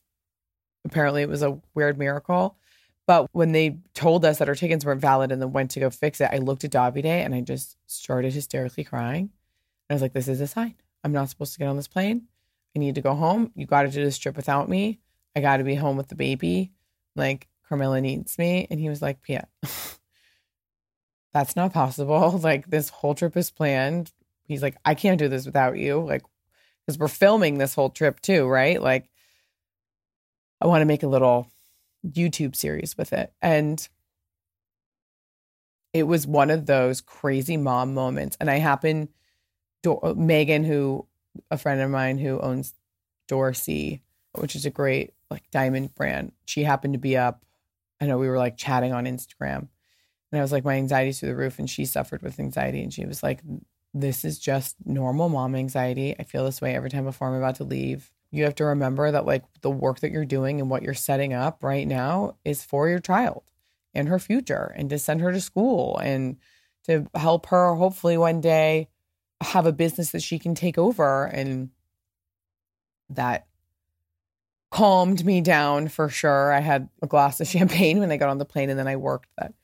apparently, 0.85 1.23
it 1.23 1.29
was 1.29 1.43
a 1.43 1.61
weird 1.75 1.99
miracle. 1.99 2.57
But 3.07 3.29
when 3.33 3.53
they 3.53 3.79
told 3.95 4.25
us 4.25 4.39
that 4.39 4.49
our 4.49 4.57
tickets 4.57 4.85
weren't 4.85 5.01
valid 5.01 5.31
and 5.31 5.41
then 5.41 5.53
went 5.53 5.71
to 5.73 5.81
go 5.81 5.91
fix 5.91 6.21
it, 6.21 6.31
I 6.33 6.39
looked 6.39 6.65
at 6.65 6.73
Davide 6.73 7.05
and 7.05 7.35
I 7.35 7.41
just 7.41 7.77
started 7.87 8.33
hysterically 8.33 8.83
crying. 8.85 9.31
I 9.89 9.95
was 9.95 10.03
like, 10.03 10.13
this 10.13 10.27
is 10.27 10.41
a 10.41 10.49
sign. 10.49 10.75
I'm 11.05 11.13
not 11.13 11.31
supposed 11.31 11.53
to 11.53 11.61
get 11.61 11.69
on 11.69 11.77
this 11.77 11.87
plane. 11.87 12.27
I 12.75 12.81
need 12.81 12.97
to 12.97 13.01
go 13.01 13.15
home. 13.15 13.53
You 13.55 13.65
got 13.65 13.83
to 13.83 13.89
do 13.89 14.05
this 14.05 14.19
trip 14.19 14.37
without 14.37 14.69
me. 14.69 14.99
I 15.37 15.41
got 15.41 15.59
to 15.59 15.65
be 15.65 15.77
home 15.77 15.97
with 15.97 16.09
the 16.09 16.17
baby. 16.17 16.73
Like, 17.15 17.47
Carmela 17.69 18.01
needs 18.01 18.39
me. 18.39 18.67
And 18.71 18.81
he 18.81 18.89
was 18.89 19.01
like, 19.01 19.23
Pia, 19.23 19.47
that's 21.37 21.55
not 21.55 21.75
possible. 21.75 22.41
Like 22.47 22.71
this 22.71 22.89
whole 22.89 23.15
trip 23.15 23.37
is 23.37 23.51
planned. 23.51 24.11
He's 24.45 24.63
like, 24.63 24.77
I 24.85 24.95
can't 24.95 25.19
do 25.19 25.29
this 25.29 25.45
without 25.45 25.77
you. 25.77 26.01
Like, 26.01 26.23
because 26.87 26.99
we're 26.99 27.09
filming 27.09 27.59
this 27.59 27.75
whole 27.75 27.91
trip 27.91 28.21
too, 28.21 28.47
right? 28.47 28.81
Like, 28.81 29.11
I 30.61 30.67
want 30.67 30.81
to 30.81 30.87
make 30.87 31.03
a 31.03 31.09
little 31.09 31.51
YouTube 32.07 32.57
series 32.57 32.97
with 32.97 33.13
it. 33.13 33.33
And 33.43 33.87
it 35.93 36.05
was 36.05 36.27
one 36.27 36.51
of 36.51 36.65
those 36.65 37.01
crazy 37.03 37.57
mom 37.59 37.93
moments. 37.93 38.37
And 38.41 38.49
I 38.49 38.57
happen, 38.57 39.09
uh, 39.87 40.15
Megan, 40.17 40.65
who, 40.65 41.07
a 41.51 41.59
friend 41.59 41.83
of 41.83 41.91
mine 41.91 42.17
who 42.19 42.41
owns 42.41 42.73
Dorsey, 43.29 44.03
which 44.33 44.57
is 44.57 44.65
a 44.65 44.71
great 44.71 45.13
like 45.31 45.43
diamond 45.51 45.95
brand, 45.95 46.33
she 46.47 46.63
happened 46.63 46.95
to 46.95 46.99
be 46.99 47.17
up. 47.17 47.45
I 48.01 48.07
know 48.07 48.17
we 48.17 48.29
were 48.29 48.39
like 48.39 48.57
chatting 48.57 48.93
on 48.93 49.05
Instagram 49.05 49.69
and 50.33 50.39
I 50.39 50.43
was 50.43 50.53
like, 50.53 50.65
my 50.65 50.75
anxiety's 50.75 51.21
through 51.21 51.31
the 51.31 51.37
roof. 51.37 51.59
And 51.59 51.71
she 51.71 51.85
suffered 51.85 52.23
with 52.23 52.41
anxiety. 52.41 52.83
And 52.83 52.93
she 52.93 53.07
was 53.07 53.23
like, 53.23 53.41
this 53.95 54.25
is 54.25 54.39
just 54.39 54.77
normal 54.85 55.29
mom 55.29 55.55
anxiety. 55.55 56.17
I 56.19 56.25
feel 56.25 56.45
this 56.45 56.61
way 56.61 56.75
every 56.75 56.91
time 56.91 57.05
before 57.05 57.29
I'm 57.29 57.35
about 57.35 57.57
to 57.57 57.65
leave. 57.65 58.11
You 58.33 58.45
have 58.45 58.57
to 58.57 58.65
remember 58.65 59.11
that, 59.11 59.25
like, 59.25 59.45
the 59.63 59.71
work 59.71 60.01
that 60.01 60.11
you're 60.11 60.25
doing 60.25 60.61
and 60.61 60.69
what 60.69 60.83
you're 60.83 60.95
setting 60.95 61.33
up 61.33 61.63
right 61.63 61.87
now 61.87 62.37
is 62.45 62.65
for 62.65 62.89
your 62.89 62.99
child 62.99 63.45
and 63.95 64.09
her 64.09 64.19
future 64.19 64.75
and 64.77 64.91
to 64.91 64.99
send 64.99 65.21
her 65.21 65.33
to 65.33 65.41
school 65.41 65.97
and 65.99 66.37
to 66.85 67.07
help 67.15 67.47
her 67.47 67.75
hopefully 67.75 68.19
one 68.19 68.41
day 68.41 68.89
have 69.41 69.65
a 69.65 69.73
business 69.73 70.11
that 70.11 70.23
she 70.23 70.39
can 70.39 70.55
take 70.55 70.77
over. 70.77 71.25
And 71.27 71.71
that 73.11 73.47
calmed 74.73 75.25
me 75.25 75.41
down 75.41 75.87
for 75.89 76.09
sure. 76.09 76.53
I 76.53 76.61
had 76.61 76.89
a 77.01 77.07
glass 77.07 77.41
of 77.41 77.47
champagne 77.47 78.01
when 78.01 78.11
I 78.11 78.17
got 78.17 78.29
on 78.29 78.39
the 78.39 78.45
plane 78.45 78.71
and 78.71 78.79
then 78.79 78.89
I 78.89 78.97
worked 78.97 79.31
that 79.39 79.55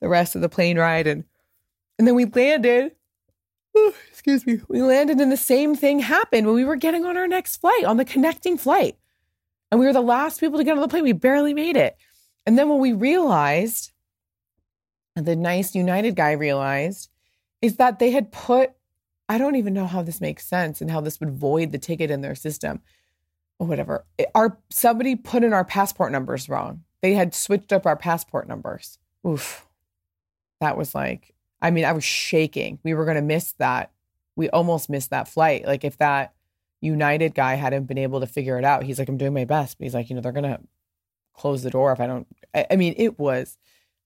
the 0.00 0.08
rest 0.08 0.34
of 0.34 0.40
the 0.42 0.48
plane 0.48 0.78
ride 0.78 1.06
and 1.06 1.24
and 1.98 2.06
then 2.06 2.14
we 2.14 2.24
landed 2.26 2.92
oh, 3.76 3.94
excuse 4.10 4.46
me 4.46 4.60
we 4.68 4.82
landed 4.82 5.18
and 5.18 5.32
the 5.32 5.36
same 5.36 5.74
thing 5.74 5.98
happened 6.00 6.46
when 6.46 6.54
we 6.56 6.64
were 6.64 6.76
getting 6.76 7.04
on 7.04 7.16
our 7.16 7.28
next 7.28 7.56
flight 7.58 7.84
on 7.84 7.96
the 7.96 8.04
connecting 8.04 8.56
flight 8.58 8.96
and 9.70 9.80
we 9.80 9.86
were 9.86 9.92
the 9.92 10.00
last 10.00 10.40
people 10.40 10.58
to 10.58 10.64
get 10.64 10.74
on 10.76 10.80
the 10.80 10.88
plane 10.88 11.04
we 11.04 11.12
barely 11.12 11.54
made 11.54 11.76
it 11.76 11.96
and 12.46 12.58
then 12.58 12.68
when 12.68 12.78
we 12.78 12.92
realized 12.92 13.92
And 15.16 15.26
the 15.26 15.36
nice 15.36 15.74
United 15.74 16.16
guy 16.16 16.32
realized 16.32 17.10
is 17.60 17.76
that 17.76 17.98
they 17.98 18.12
had 18.12 18.30
put, 18.32 18.70
I 19.28 19.36
don't 19.36 19.56
even 19.56 19.74
know 19.74 19.86
how 19.86 20.02
this 20.02 20.20
makes 20.20 20.46
sense 20.46 20.80
and 20.80 20.90
how 20.90 21.00
this 21.00 21.18
would 21.20 21.32
void 21.32 21.72
the 21.72 21.78
ticket 21.78 22.10
in 22.10 22.20
their 22.22 22.36
system 22.36 22.80
or 23.58 23.66
whatever. 23.66 24.04
It- 24.16 24.30
our 24.34 24.58
somebody 24.70 25.16
put 25.16 25.44
in 25.44 25.52
our 25.52 25.64
passport 25.64 26.12
numbers 26.12 26.48
wrong. 26.48 26.84
They 27.02 27.14
had 27.14 27.34
switched 27.34 27.72
up 27.72 27.84
our 27.86 27.96
passport 27.96 28.48
numbers. 28.48 28.98
Oof. 29.26 29.67
That 30.60 30.76
was 30.76 30.94
like, 30.94 31.34
I 31.60 31.70
mean, 31.70 31.84
I 31.84 31.92
was 31.92 32.04
shaking. 32.04 32.78
We 32.82 32.94
were 32.94 33.04
going 33.04 33.16
to 33.16 33.22
miss 33.22 33.52
that. 33.54 33.92
We 34.36 34.48
almost 34.50 34.90
missed 34.90 35.10
that 35.10 35.28
flight. 35.28 35.66
Like 35.66 35.84
if 35.84 35.98
that 35.98 36.34
United 36.80 37.34
guy 37.34 37.54
hadn't 37.54 37.84
been 37.84 37.98
able 37.98 38.20
to 38.20 38.26
figure 38.26 38.58
it 38.58 38.64
out, 38.64 38.84
he's 38.84 38.98
like, 38.98 39.08
I'm 39.08 39.16
doing 39.16 39.34
my 39.34 39.44
best. 39.44 39.78
But 39.78 39.84
he's 39.84 39.94
like, 39.94 40.08
you 40.08 40.16
know, 40.16 40.22
they're 40.22 40.32
going 40.32 40.44
to 40.44 40.60
close 41.34 41.62
the 41.62 41.70
door 41.70 41.92
if 41.92 42.00
I 42.00 42.06
don't. 42.06 42.26
I, 42.54 42.66
I 42.72 42.76
mean, 42.76 42.94
it 42.96 43.18
was. 43.18 43.56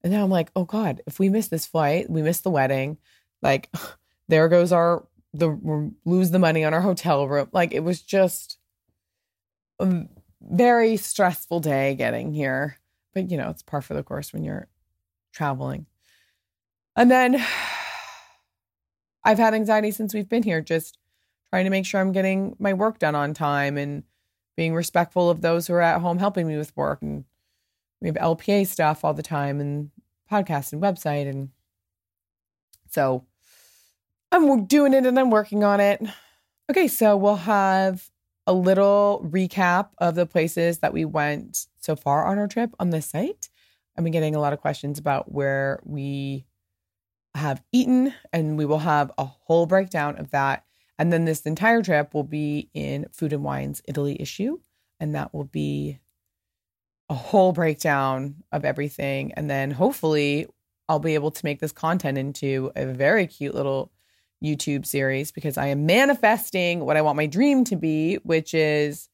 And 0.02 0.12
now 0.12 0.24
I'm 0.24 0.30
like, 0.30 0.50
oh 0.56 0.64
God, 0.64 1.00
if 1.06 1.18
we 1.18 1.28
miss 1.28 1.48
this 1.48 1.66
flight, 1.66 2.10
we 2.10 2.22
miss 2.22 2.40
the 2.40 2.50
wedding. 2.50 2.98
Like, 3.40 3.70
there 4.28 4.48
goes 4.48 4.72
our 4.72 5.04
the 5.34 5.90
lose 6.04 6.30
the 6.30 6.38
money 6.38 6.64
on 6.64 6.74
our 6.74 6.80
hotel 6.80 7.26
room. 7.26 7.48
Like 7.52 7.72
it 7.72 7.80
was 7.80 8.02
just 8.02 8.58
a 9.78 10.04
very 10.40 10.96
stressful 10.96 11.60
day 11.60 11.94
getting 11.94 12.32
here. 12.32 12.78
But 13.14 13.30
you 13.30 13.36
know, 13.36 13.50
it's 13.50 13.62
par 13.62 13.82
for 13.82 13.94
the 13.94 14.02
course 14.02 14.32
when 14.32 14.44
you're 14.44 14.68
traveling. 15.32 15.86
And 16.96 17.10
then 17.10 17.44
I've 19.24 19.38
had 19.38 19.54
anxiety 19.54 19.90
since 19.90 20.14
we've 20.14 20.28
been 20.28 20.42
here, 20.42 20.60
just 20.60 20.98
trying 21.50 21.64
to 21.64 21.70
make 21.70 21.86
sure 21.86 22.00
I'm 22.00 22.12
getting 22.12 22.56
my 22.58 22.72
work 22.72 22.98
done 22.98 23.14
on 23.14 23.34
time 23.34 23.76
and 23.76 24.02
being 24.56 24.74
respectful 24.74 25.30
of 25.30 25.40
those 25.40 25.66
who 25.66 25.74
are 25.74 25.80
at 25.80 26.00
home 26.00 26.18
helping 26.18 26.46
me 26.46 26.56
with 26.56 26.76
work. 26.76 27.02
And 27.02 27.24
we 28.00 28.08
have 28.08 28.16
LPA 28.16 28.66
stuff 28.66 29.04
all 29.04 29.14
the 29.14 29.22
time 29.22 29.60
and 29.60 29.90
podcast 30.30 30.72
and 30.72 30.82
website. 30.82 31.28
And 31.28 31.50
so 32.88 33.24
I'm 34.30 34.64
doing 34.66 34.94
it 34.94 35.06
and 35.06 35.18
I'm 35.18 35.30
working 35.30 35.62
on 35.62 35.80
it. 35.80 36.02
Okay, 36.70 36.88
so 36.88 37.16
we'll 37.16 37.36
have 37.36 38.10
a 38.46 38.52
little 38.52 39.24
recap 39.30 39.90
of 39.98 40.14
the 40.14 40.26
places 40.26 40.78
that 40.78 40.92
we 40.92 41.04
went 41.04 41.66
so 41.78 41.94
far 41.94 42.24
on 42.24 42.38
our 42.38 42.48
trip 42.48 42.70
on 42.80 42.90
this 42.90 43.06
site. 43.06 43.48
I've 43.96 44.04
been 44.04 44.12
getting 44.12 44.34
a 44.34 44.40
lot 44.40 44.52
of 44.52 44.60
questions 44.60 44.98
about 44.98 45.30
where 45.30 45.80
we 45.84 46.46
have 47.34 47.62
eaten, 47.72 48.14
and 48.32 48.58
we 48.58 48.64
will 48.64 48.80
have 48.80 49.10
a 49.18 49.24
whole 49.24 49.66
breakdown 49.66 50.16
of 50.18 50.30
that. 50.30 50.64
And 50.98 51.12
then 51.12 51.24
this 51.24 51.42
entire 51.42 51.82
trip 51.82 52.14
will 52.14 52.24
be 52.24 52.68
in 52.74 53.06
Food 53.12 53.32
and 53.32 53.42
Wine's 53.42 53.82
Italy 53.88 54.20
issue, 54.20 54.58
and 55.00 55.14
that 55.14 55.32
will 55.32 55.44
be 55.44 55.98
a 57.08 57.14
whole 57.14 57.52
breakdown 57.52 58.36
of 58.52 58.64
everything. 58.64 59.32
And 59.32 59.50
then 59.50 59.70
hopefully, 59.70 60.46
I'll 60.88 60.98
be 60.98 61.14
able 61.14 61.30
to 61.30 61.44
make 61.44 61.60
this 61.60 61.72
content 61.72 62.18
into 62.18 62.70
a 62.76 62.86
very 62.86 63.26
cute 63.26 63.54
little 63.54 63.90
YouTube 64.44 64.84
series 64.84 65.30
because 65.32 65.56
I 65.56 65.68
am 65.68 65.86
manifesting 65.86 66.80
what 66.80 66.96
I 66.96 67.02
want 67.02 67.16
my 67.16 67.26
dream 67.26 67.64
to 67.64 67.76
be, 67.76 68.16
which 68.16 68.54
is 68.54 69.08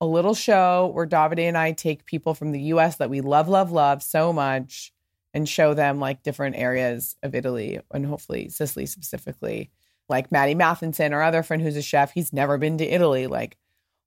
a 0.00 0.06
little 0.06 0.34
show 0.34 0.90
where 0.92 1.06
Davide 1.06 1.48
and 1.48 1.56
I 1.56 1.72
take 1.72 2.04
people 2.04 2.34
from 2.34 2.52
the 2.52 2.60
US 2.62 2.96
that 2.96 3.08
we 3.08 3.20
love, 3.20 3.48
love, 3.48 3.72
love 3.72 4.02
so 4.02 4.32
much 4.32 4.92
and 5.36 5.46
show 5.46 5.74
them 5.74 6.00
like 6.00 6.22
different 6.22 6.56
areas 6.56 7.14
of 7.22 7.34
Italy 7.34 7.78
and 7.90 8.06
hopefully 8.06 8.48
Sicily 8.48 8.86
specifically. 8.86 9.70
Like 10.08 10.32
Matty 10.32 10.54
Matheson, 10.54 11.12
our 11.12 11.22
other 11.22 11.42
friend 11.42 11.62
who's 11.62 11.76
a 11.76 11.82
chef, 11.82 12.12
he's 12.12 12.32
never 12.32 12.56
been 12.56 12.78
to 12.78 12.86
Italy. 12.86 13.26
Like, 13.26 13.58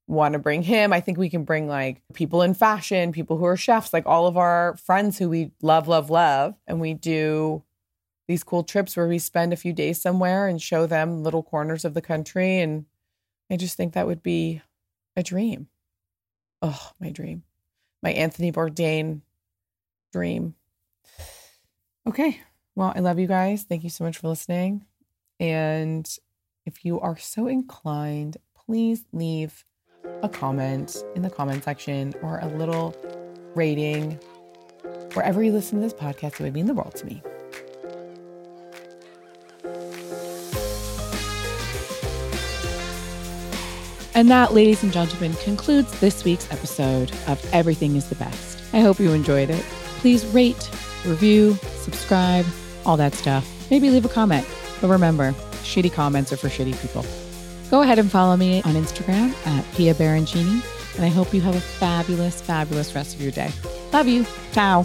want 0.08 0.32
to 0.32 0.40
bring 0.40 0.64
him. 0.64 0.92
I 0.92 0.98
think 0.98 1.18
we 1.18 1.30
can 1.30 1.44
bring 1.44 1.68
like 1.68 2.02
people 2.14 2.42
in 2.42 2.52
fashion, 2.52 3.12
people 3.12 3.36
who 3.36 3.44
are 3.44 3.56
chefs, 3.56 3.92
like 3.92 4.06
all 4.06 4.26
of 4.26 4.36
our 4.36 4.76
friends 4.76 5.18
who 5.18 5.28
we 5.28 5.52
love, 5.62 5.86
love, 5.86 6.10
love. 6.10 6.56
And 6.66 6.80
we 6.80 6.94
do 6.94 7.62
these 8.26 8.42
cool 8.42 8.64
trips 8.64 8.96
where 8.96 9.06
we 9.06 9.20
spend 9.20 9.52
a 9.52 9.56
few 9.56 9.72
days 9.72 10.02
somewhere 10.02 10.48
and 10.48 10.60
show 10.60 10.84
them 10.84 11.22
little 11.22 11.44
corners 11.44 11.84
of 11.84 11.94
the 11.94 12.02
country. 12.02 12.58
And 12.58 12.86
I 13.48 13.56
just 13.56 13.76
think 13.76 13.92
that 13.92 14.08
would 14.08 14.24
be 14.24 14.62
a 15.14 15.22
dream. 15.22 15.68
Oh, 16.60 16.90
my 16.98 17.10
dream. 17.10 17.44
My 18.02 18.10
Anthony 18.10 18.50
Bourdain 18.50 19.20
dream. 20.12 20.56
Okay. 22.06 22.40
Well, 22.74 22.92
I 22.94 23.00
love 23.00 23.18
you 23.18 23.26
guys. 23.26 23.64
Thank 23.64 23.84
you 23.84 23.90
so 23.90 24.04
much 24.04 24.18
for 24.18 24.28
listening. 24.28 24.84
And 25.38 26.08
if 26.66 26.84
you 26.84 27.00
are 27.00 27.18
so 27.18 27.46
inclined, 27.46 28.36
please 28.54 29.04
leave 29.12 29.64
a 30.22 30.28
comment 30.28 31.02
in 31.14 31.22
the 31.22 31.30
comment 31.30 31.64
section 31.64 32.14
or 32.22 32.38
a 32.38 32.46
little 32.46 32.94
rating 33.54 34.18
wherever 35.14 35.42
you 35.42 35.52
listen 35.52 35.78
to 35.78 35.82
this 35.82 35.92
podcast. 35.92 36.34
It 36.34 36.40
would 36.40 36.54
mean 36.54 36.66
the 36.66 36.74
world 36.74 36.94
to 36.96 37.06
me. 37.06 37.22
And 44.14 44.28
that, 44.28 44.52
ladies 44.52 44.82
and 44.82 44.92
gentlemen, 44.92 45.32
concludes 45.34 45.98
this 46.00 46.24
week's 46.24 46.50
episode 46.52 47.10
of 47.26 47.42
Everything 47.54 47.96
is 47.96 48.08
the 48.08 48.16
Best. 48.16 48.58
I 48.74 48.80
hope 48.80 48.98
you 48.98 49.12
enjoyed 49.12 49.50
it. 49.50 49.62
Please 49.98 50.26
rate, 50.26 50.68
review, 51.04 51.54
subscribe, 51.76 52.46
all 52.84 52.96
that 52.96 53.14
stuff. 53.14 53.48
Maybe 53.70 53.90
leave 53.90 54.04
a 54.04 54.08
comment. 54.08 54.46
But 54.80 54.88
remember, 54.88 55.32
shitty 55.62 55.92
comments 55.92 56.32
are 56.32 56.36
for 56.36 56.48
shitty 56.48 56.80
people. 56.80 57.04
Go 57.70 57.82
ahead 57.82 57.98
and 57.98 58.10
follow 58.10 58.36
me 58.36 58.62
on 58.62 58.74
Instagram 58.74 59.34
at 59.46 59.64
Pia 59.74 59.94
Baroncini. 59.94 60.62
And 60.96 61.04
I 61.04 61.08
hope 61.08 61.32
you 61.32 61.40
have 61.40 61.54
a 61.54 61.60
fabulous, 61.60 62.40
fabulous 62.40 62.94
rest 62.94 63.14
of 63.14 63.22
your 63.22 63.30
day. 63.30 63.52
Love 63.92 64.08
you. 64.08 64.26
Ciao. 64.52 64.84